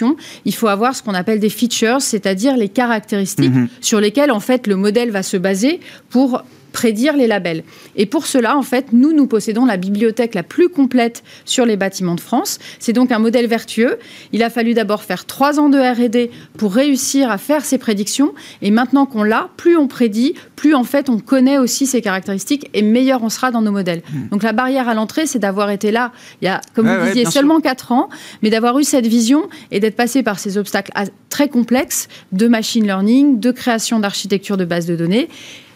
il 0.45 0.53
faut 0.53 0.67
avoir 0.67 0.95
ce 0.95 1.03
qu'on 1.03 1.13
appelle 1.13 1.39
des 1.39 1.49
features, 1.49 2.01
c'est-à-dire 2.01 2.57
les 2.57 2.69
caractéristiques 2.69 3.53
mhm. 3.53 3.67
sur 3.81 3.99
lesquelles 3.99 4.31
en 4.31 4.39
fait 4.39 4.67
le 4.67 4.75
modèle 4.75 5.11
va 5.11 5.23
se 5.23 5.37
baser 5.37 5.79
pour 6.09 6.43
prédire 6.75 7.15
les 7.15 7.25
labels. 7.25 7.63
Et 7.95 8.05
pour 8.05 8.27
cela, 8.27 8.57
en 8.57 8.61
fait, 8.61 8.87
nous, 8.91 9.13
nous 9.13 9.27
possédons 9.27 9.65
la 9.65 9.77
bibliothèque 9.77 10.35
la 10.35 10.43
plus 10.43 10.67
complète 10.67 11.23
sur 11.45 11.65
les 11.65 11.77
bâtiments 11.77 12.15
de 12.15 12.19
France. 12.19 12.59
C'est 12.79 12.91
donc 12.91 13.13
un 13.13 13.19
modèle 13.19 13.47
vertueux. 13.47 13.97
Il 14.33 14.43
a 14.43 14.49
fallu 14.49 14.73
d'abord 14.73 15.03
faire 15.03 15.23
trois 15.23 15.57
ans 15.57 15.69
de 15.69 15.79
R&D 15.79 16.31
pour 16.57 16.73
réussir 16.73 17.31
à 17.31 17.37
faire 17.37 17.63
ces 17.63 17.77
prédictions. 17.77 18.33
Et 18.61 18.71
maintenant 18.71 19.05
qu'on 19.05 19.23
l'a, 19.23 19.47
plus 19.55 19.77
on 19.77 19.87
prédit, 19.87 20.33
plus 20.57 20.75
en 20.75 20.83
fait 20.83 21.09
on 21.09 21.17
connaît 21.17 21.57
aussi 21.57 21.87
ces 21.87 22.01
caractéristiques 22.01 22.69
et 22.73 22.81
meilleur 22.81 23.23
on 23.23 23.29
sera 23.29 23.51
dans 23.51 23.61
nos 23.61 23.71
modèles. 23.71 24.01
Hmm. 24.11 24.27
Donc 24.31 24.43
la 24.43 24.51
barrière 24.51 24.89
à 24.89 24.93
l'entrée, 24.93 25.27
c'est 25.27 25.39
d'avoir 25.39 25.69
été 25.69 25.91
là 25.91 26.11
il 26.41 26.45
y 26.45 26.49
a, 26.49 26.59
comme 26.73 26.89
vous 26.89 27.05
disiez, 27.05 27.23
seulement 27.23 27.61
quatre 27.61 27.93
ans, 27.93 28.09
mais 28.43 28.49
d'avoir 28.49 28.77
eu 28.79 28.83
cette 28.83 29.07
vision 29.07 29.47
et 29.71 29.79
d'être 29.79 29.95
passé 29.95 30.23
par 30.23 30.39
ces 30.39 30.57
obstacles 30.57 30.91
très 31.29 31.47
complexes 31.47 32.09
de 32.33 32.49
machine 32.49 32.85
learning, 32.85 33.39
de 33.39 33.51
création 33.51 34.01
d'architecture 34.01 34.57
de 34.57 34.65
base 34.65 34.85
de 34.85 34.97
données 34.97 35.29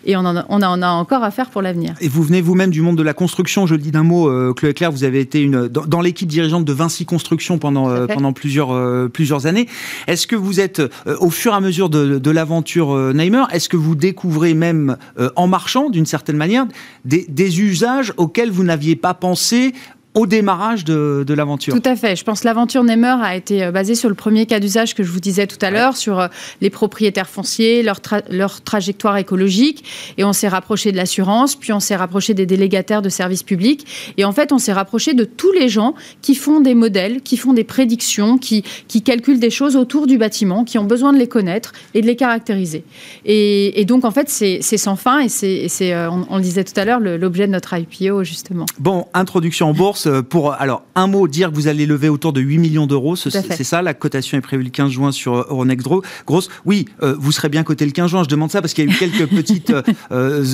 et 0.06 0.16
on 0.16 0.20
en, 0.20 0.36
a, 0.36 0.46
on, 0.50 0.62
a, 0.62 0.90
encore 0.90 1.24
à 1.24 1.32
faire 1.32 1.50
pour 1.50 1.62
l'avenir. 1.62 1.94
Et 2.02 2.08
vous 2.08 2.24
venez 2.24 2.42
vous-même 2.42 2.72
du 2.72 2.82
monde 2.82 2.98
de 2.98 3.04
la 3.04 3.14
construction, 3.14 3.68
je 3.68 3.76
le 3.76 3.82
dis 3.82 3.92
d'un 3.92 4.04
mot, 4.04 4.30
euh, 4.30 4.54
Chloé 4.54 4.74
Claire, 4.74 4.92
vous 4.92 5.04
avez 5.04 5.20
été 5.20 5.42
une, 5.42 5.68
dans, 5.68 6.02
l'équipe 6.02 6.28
dirigeante 6.28 6.66
de 6.66 6.74
Vinci 6.74 7.06
Construction 7.06 7.58
pendant, 7.58 7.90
euh, 7.90 8.08
pendant 8.08 8.34
plusieurs, 8.34 8.72
euh, 8.72 9.08
plusieurs 9.08 9.46
années. 9.46 9.68
Est-ce 10.08 10.28
que 10.28 10.36
vous 10.36 10.60
êtes, 10.60 10.82
au 11.20 11.30
fur 11.30 11.54
et 11.54 11.56
à 11.56 11.60
mesure 11.60 11.90
de, 11.90 12.20
de 12.20 12.32
l'aventure 12.32 12.96
Neimer, 13.14 13.44
est-ce 13.52 13.70
que 13.70 13.78
vous 13.78 13.96
découvrez 13.96 14.54
même 14.54 14.98
en 15.36 15.48
marchant, 15.48 15.90
d'une 15.90 16.06
certaine 16.06 16.38
manière, 16.38 16.66
des, 17.06 17.26
des 17.28 17.62
usages 17.62 18.14
auxquels 18.18 18.52
vous 18.52 18.64
n'aviez 18.64 18.96
pas 18.96 19.14
pensé 19.14 19.74
au 20.20 20.28
démarrage 20.28 20.84
de, 20.84 21.34
l'aventure. 21.34 21.74
Tout 21.74 21.90
à 21.90 21.96
fait. 21.96 22.18
Je 22.18 22.26
pense 22.26 22.42
que 22.42 22.46
l'aventure 22.46 22.84
Nemer 22.84 23.16
a 23.22 23.38
été 23.38 23.64
euh, 23.64 23.72
basée 23.72 23.96
sur 23.96 24.10
le 24.10 24.16
premier 24.16 24.46
cas 24.46 24.60
d'usage 24.60 24.94
que 24.94 25.02
je 25.02 25.12
vous 25.12 25.22
disais 25.22 25.48
tout 25.48 25.58
à 25.62 25.72
l'heure, 25.72 25.96
sur 25.96 26.20
euh, 26.20 26.28
les 26.60 26.70
propriétaires 26.70 27.30
fonciers, 27.30 27.84
leur, 27.84 28.02
leur 28.30 28.62
trajectoire 28.62 29.16
écologique. 29.16 29.86
Et 30.18 30.26
on 30.26 30.34
s'est 30.34 30.50
rapproché 30.50 30.92
de 30.92 30.98
l'assurance, 30.98 31.56
puis 31.56 31.72
on 31.72 31.80
s'est 31.80 31.96
rapproché 31.96 32.34
des 32.34 32.46
délégataires 32.46 33.02
de 33.02 33.08
services 33.08 33.44
publics. 33.44 33.88
Et 34.18 34.26
en 34.26 34.34
fait, 34.34 34.52
on 34.52 34.58
s'est 34.58 34.74
rapproché 34.74 35.14
de 35.14 35.24
tous 35.24 35.54
les 35.54 35.70
gens 35.70 35.96
qui 36.22 36.36
font 36.36 36.60
des 36.60 36.76
modèles, 36.76 37.22
qui 37.22 37.38
font 37.38 37.54
des 37.54 37.64
prédictions, 37.64 38.38
qui, 38.38 38.64
qui 38.90 39.02
calculent 39.02 39.40
des 39.40 39.50
choses 39.50 39.78
autour 39.78 40.06
du 40.06 40.18
bâtiment, 40.18 40.66
qui 40.66 40.78
ont 40.78 40.84
besoin 40.84 41.14
de 41.14 41.18
les 41.18 41.28
connaître 41.28 41.72
et 41.94 42.02
de 42.02 42.08
les 42.08 42.18
caractériser. 42.18 42.84
Et, 43.24 43.86
donc, 43.86 44.04
en 44.04 44.12
fait, 44.12 44.28
c'est 44.28 44.62
sans 44.62 44.98
fin 44.98 45.20
et 45.20 45.30
c'est, 45.30 45.94
euh, 45.94 46.12
on, 46.12 46.26
on, 46.30 46.36
le 46.36 46.44
disait 46.44 46.66
tout 46.66 46.78
à 46.78 46.84
l'heure, 46.84 47.00
l'objet 47.00 47.48
de 47.48 47.54
notre 47.54 47.74
IPO, 47.74 48.26
justement. 48.26 48.66
Bon, 48.80 49.06
introduction 49.14 49.70
en 49.70 49.74
bourse. 49.74 50.09
Euh, 50.10 50.22
pour, 50.22 50.54
alors, 50.54 50.84
un 50.96 51.08
mot, 51.08 51.28
dire 51.28 51.52
que 51.52 51.56
vous 51.56 51.68
allez 51.68 51.86
lever 51.86 52.10
autour 52.10 52.34
de 52.34 52.42
8 52.42 52.58
millions 52.58 52.88
d'euros. 52.88 53.16
C'est 53.16 53.64
ça, 53.64 53.82
la 53.82 53.94
cotation 53.94 54.38
est 54.38 54.42
prévue 54.42 54.64
le 54.64 54.70
15 54.70 54.92
juin 54.92 55.12
sur 55.12 55.36
euh, 55.36 55.48
Euronext 55.50 55.88
Grosse. 56.26 56.50
Oui, 56.66 56.86
vous 57.02 57.32
serez 57.32 57.50
bien 57.50 57.64
coté 57.64 57.86
le 57.86 57.92
15 57.92 58.10
juin. 58.10 58.24
Je 58.24 58.30
demande 58.30 58.52
ça 58.52 58.62
parce 58.62 58.74
qu'il 58.74 58.86
y 58.86 58.88
a 58.88 58.94
eu 58.94 58.98
quelques 58.98 59.28
petites 59.30 59.74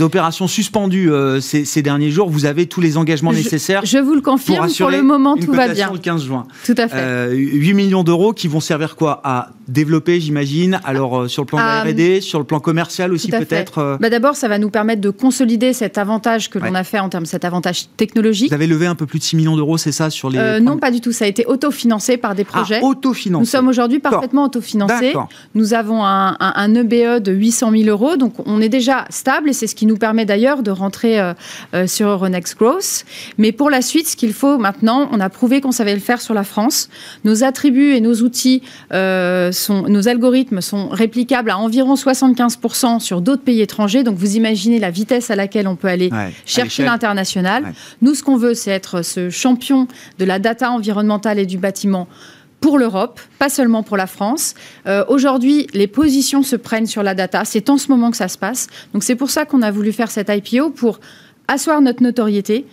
opérations 0.01 0.47
suspendues 0.47 1.11
ces, 1.41 1.81
derniers 1.81 2.11
jours. 2.11 2.29
Vous 2.29 2.45
avez 2.45 2.67
tous 2.67 2.81
les 2.81 2.97
engagements 2.97 3.33
nécessaires. 3.33 3.81
Je 3.85 3.97
vous 3.97 4.13
le 4.13 4.21
confirme. 4.21 4.67
Pour, 4.77 4.89
le 4.89 5.01
moment, 5.01 5.35
tout 5.37 5.53
va 5.53 5.67
bien. 5.67 5.91
le 5.91 5.99
15 5.99 6.25
juin. 6.25 6.47
Tout 6.65 6.75
à 6.77 6.87
fait. 6.87 7.35
8 7.35 7.73
millions 7.73 8.03
d'euros 8.03 8.33
qui 8.33 8.47
vont 8.47 8.59
servir 8.59 8.95
quoi? 8.95 9.21
À 9.23 9.49
développer, 9.67 10.19
j'imagine. 10.19 10.79
Alors, 10.83 11.29
sur 11.29 11.43
le 11.43 11.47
plan 11.47 11.57
de 11.57 11.63
la 11.63 11.83
R&D, 11.83 12.21
sur 12.21 12.39
le 12.39 12.45
plan 12.45 12.59
commercial 12.59 13.13
aussi 13.13 13.31
peut-être. 13.31 13.97
Bah, 13.99 14.09
D'abord, 14.09 14.35
ça 14.35 14.47
va 14.47 14.59
nous 14.59 14.69
permettre 14.69 15.01
de 15.01 15.09
consolider 15.09 15.73
cet 15.73 15.97
avantage 15.97 16.49
que 16.49 16.59
l'on 16.59 16.75
a 16.75 16.83
fait 16.83 16.99
en 16.99 17.09
termes 17.09 17.23
de 17.23 17.29
cet 17.29 17.45
avantage 17.45 17.87
technologique. 17.97 18.49
Vous 18.49 18.55
avez 18.55 18.67
levé 18.67 18.85
un 18.87 18.95
peu 18.95 19.05
plus 19.05 19.19
de 19.19 19.23
6 19.23 19.35
millions 19.35 19.55
d'euros, 19.55 19.77
c'est 19.77 19.91
ça 19.91 20.09
sur 20.09 20.29
les 20.29 20.37
euh, 20.37 20.59
Non, 20.59 20.77
pas 20.77 20.91
du 20.91 21.01
tout. 21.01 21.11
Ça 21.11 21.25
a 21.25 21.27
été 21.27 21.45
autofinancé 21.45 22.17
par 22.17 22.35
des 22.35 22.45
ah, 22.49 22.57
projets. 22.57 22.79
Ah, 22.81 22.85
autofinancé. 22.85 23.41
Nous 23.41 23.45
sommes 23.45 23.67
aujourd'hui 23.67 23.99
parfaitement 23.99 24.45
autofinancés. 24.45 25.13
Nous 25.53 25.73
avons 25.73 26.03
un, 26.05 26.75
EBE 26.75 26.93
e 26.93 27.19
de 27.19 27.31
800 27.31 27.71
000 27.71 27.83
euros, 27.89 28.17
donc 28.17 28.33
on 28.45 28.61
est 28.61 28.69
déjà 28.69 29.05
stable 29.09 29.49
et 29.49 29.53
c'est 29.53 29.67
ce 29.67 29.75
qui 29.75 29.85
nous 29.85 29.97
permet 29.97 30.25
d'ailleurs 30.25 30.63
de 30.63 30.71
rentrer 30.71 31.19
euh, 31.19 31.33
euh, 31.73 31.87
sur 31.87 32.09
Euronext 32.09 32.57
Growth. 32.57 33.05
Mais 33.37 33.51
pour 33.51 33.69
la 33.69 33.81
suite, 33.81 34.07
ce 34.07 34.15
qu'il 34.15 34.33
faut 34.33 34.57
maintenant, 34.57 35.09
on 35.11 35.19
a 35.19 35.29
prouvé 35.29 35.61
qu'on 35.61 35.71
savait 35.71 35.93
le 35.93 35.99
faire 35.99 36.21
sur 36.21 36.33
la 36.33 36.43
France. 36.43 36.89
Nos 37.23 37.43
attributs 37.43 37.93
et 37.93 38.01
nos 38.01 38.15
outils, 38.15 38.61
sont, 39.55 39.83
nos 39.83 40.07
algorithmes 40.07 40.61
sont 40.61 40.89
réplicables 40.89 41.49
à 41.49 41.57
environ 41.57 41.95
75% 41.95 42.99
sur 42.99 43.21
d'autres 43.21 43.43
pays 43.43 43.61
étrangers. 43.61 44.03
Donc 44.03 44.17
vous 44.17 44.35
imaginez 44.35 44.79
la 44.79 44.91
vitesse 44.91 45.31
à 45.31 45.35
laquelle 45.35 45.67
on 45.67 45.75
peut 45.75 45.87
aller 45.87 46.09
chercher 46.45 46.83
l'international. 46.83 47.73
Nous, 48.01 48.15
ce 48.15 48.23
qu'on 48.23 48.37
veut, 48.37 48.53
c'est 48.53 48.71
être 48.71 49.01
ce 49.01 49.29
champion 49.29 49.87
de 50.19 50.25
la 50.25 50.39
data 50.39 50.71
environnementale 50.71 51.39
et 51.39 51.45
du 51.45 51.57
bâtiment 51.57 52.07
pour 52.65 52.79
l'Europe, 52.79 53.19
pas 53.37 53.49
seulement 53.49 53.83
pour 53.83 53.95
la 53.95 54.07
France. 54.07 54.55
Euh, 54.87 55.05
aujourd'hui, 55.07 55.67
les 55.73 55.85
positions 55.85 56.41
se 56.41 56.55
prennent 56.55 56.87
sur 56.87 57.03
la 57.03 57.13
data. 57.13 57.45
C'est 57.45 57.69
en 57.69 57.77
ce 57.77 57.89
moment 57.89 58.09
que 58.09 58.17
ça 58.17 58.27
se 58.27 58.39
passe. 58.39 58.67
Donc 58.91 59.03
c'est 59.03 59.15
pour 59.15 59.29
ça 59.29 59.45
qu'on 59.45 59.61
a 59.61 59.69
voulu 59.69 59.91
faire 59.91 60.09
cette 60.09 60.29
IPO 60.29 60.71
pour 60.71 60.99
asseoir 61.47 61.81
notre 61.81 62.01
notoriété, 62.03 62.65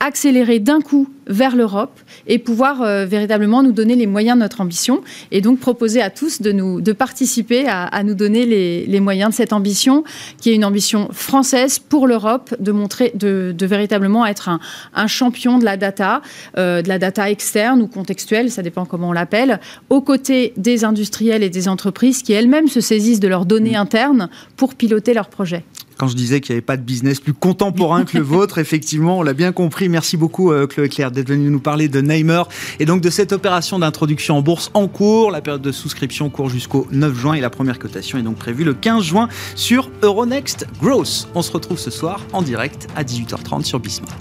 accélérer 0.00 0.60
d'un 0.60 0.80
coup 0.80 1.08
vers 1.26 1.56
l'Europe 1.56 1.98
et 2.26 2.38
pouvoir 2.38 2.82
euh, 2.82 3.04
véritablement 3.04 3.62
nous 3.62 3.72
donner 3.72 3.96
les 3.96 4.06
moyens 4.06 4.36
de 4.36 4.42
notre 4.42 4.60
ambition 4.60 5.02
et 5.30 5.40
donc 5.40 5.58
proposer 5.58 6.00
à 6.00 6.10
tous 6.10 6.40
de, 6.40 6.52
nous, 6.52 6.80
de 6.80 6.92
participer 6.92 7.66
à, 7.68 8.02
nous 8.02 8.14
donner 8.14 8.46
les, 8.46 9.00
moyens 9.00 9.30
de 9.30 9.34
cette 9.34 9.52
ambition 9.52 10.04
qui 10.40 10.50
est 10.50 10.54
une 10.54 10.64
ambition 10.64 11.08
française 11.12 11.78
pour 11.78 12.06
l'Europe 12.06 12.54
de 12.60 12.72
montrer, 12.72 13.12
de, 13.14 13.54
véritablement 13.60 14.24
être 14.24 14.48
un, 14.94 15.06
champion 15.06 15.58
de 15.58 15.64
la 15.64 15.76
data, 15.76 16.22
euh, 16.56 16.82
de 16.82 16.88
la 16.88 16.98
data 16.98 17.30
externe 17.30 17.82
ou 17.82 17.86
contextuelle, 17.88 18.50
ça 18.50 18.62
dépend 18.62 18.84
comment 18.84 19.10
on 19.10 19.12
l'appelle, 19.12 19.60
aux 19.90 20.00
côtés 20.00 20.52
des 20.56 20.84
industriels 20.84 21.42
et 21.42 21.50
des 21.50 21.68
entreprises 21.68 22.22
qui 22.22 22.32
elles-mêmes 22.32 22.68
se 22.68 22.80
saisissent 22.80 23.20
de 23.20 23.28
leurs 23.28 23.46
données 23.46 23.72
mmh. 23.72 23.82
internes 23.82 24.28
pour 24.56 24.74
piloter 24.74 25.14
leurs 25.14 25.28
projets 25.28 25.64
quand 25.98 26.08
je 26.08 26.14
disais 26.14 26.40
qu'il 26.40 26.54
n'y 26.54 26.58
avait 26.58 26.64
pas 26.64 26.76
de 26.76 26.82
business 26.82 27.20
plus 27.20 27.34
contemporain 27.34 28.04
que 28.04 28.16
le 28.16 28.24
vôtre, 28.24 28.58
effectivement, 28.58 29.18
on 29.18 29.22
l'a 29.22 29.34
bien 29.34 29.52
compris. 29.52 29.88
Merci 29.88 30.16
beaucoup, 30.16 30.52
euh, 30.52 30.66
Chloé 30.66 30.88
Claire, 30.88 31.10
d'être 31.10 31.28
venu 31.28 31.50
nous 31.50 31.60
parler 31.60 31.88
de 31.88 32.00
Neymer 32.00 32.44
et 32.78 32.86
donc 32.86 33.02
de 33.02 33.10
cette 33.10 33.32
opération 33.32 33.78
d'introduction 33.78 34.38
en 34.38 34.42
bourse 34.42 34.70
en 34.74 34.88
cours. 34.88 35.30
La 35.30 35.40
période 35.40 35.62
de 35.62 35.72
souscription 35.72 36.30
court 36.30 36.48
jusqu'au 36.48 36.86
9 36.90 37.18
juin 37.18 37.34
et 37.34 37.40
la 37.40 37.50
première 37.50 37.78
cotation 37.78 38.18
est 38.18 38.22
donc 38.22 38.36
prévue 38.36 38.64
le 38.64 38.74
15 38.74 39.02
juin 39.02 39.28
sur 39.54 39.90
Euronext 40.02 40.66
Growth. 40.80 41.28
On 41.34 41.42
se 41.42 41.52
retrouve 41.52 41.78
ce 41.78 41.90
soir 41.90 42.20
en 42.32 42.42
direct 42.42 42.88
à 42.96 43.02
18h30 43.02 43.64
sur 43.64 43.80
Bismart. 43.80 44.16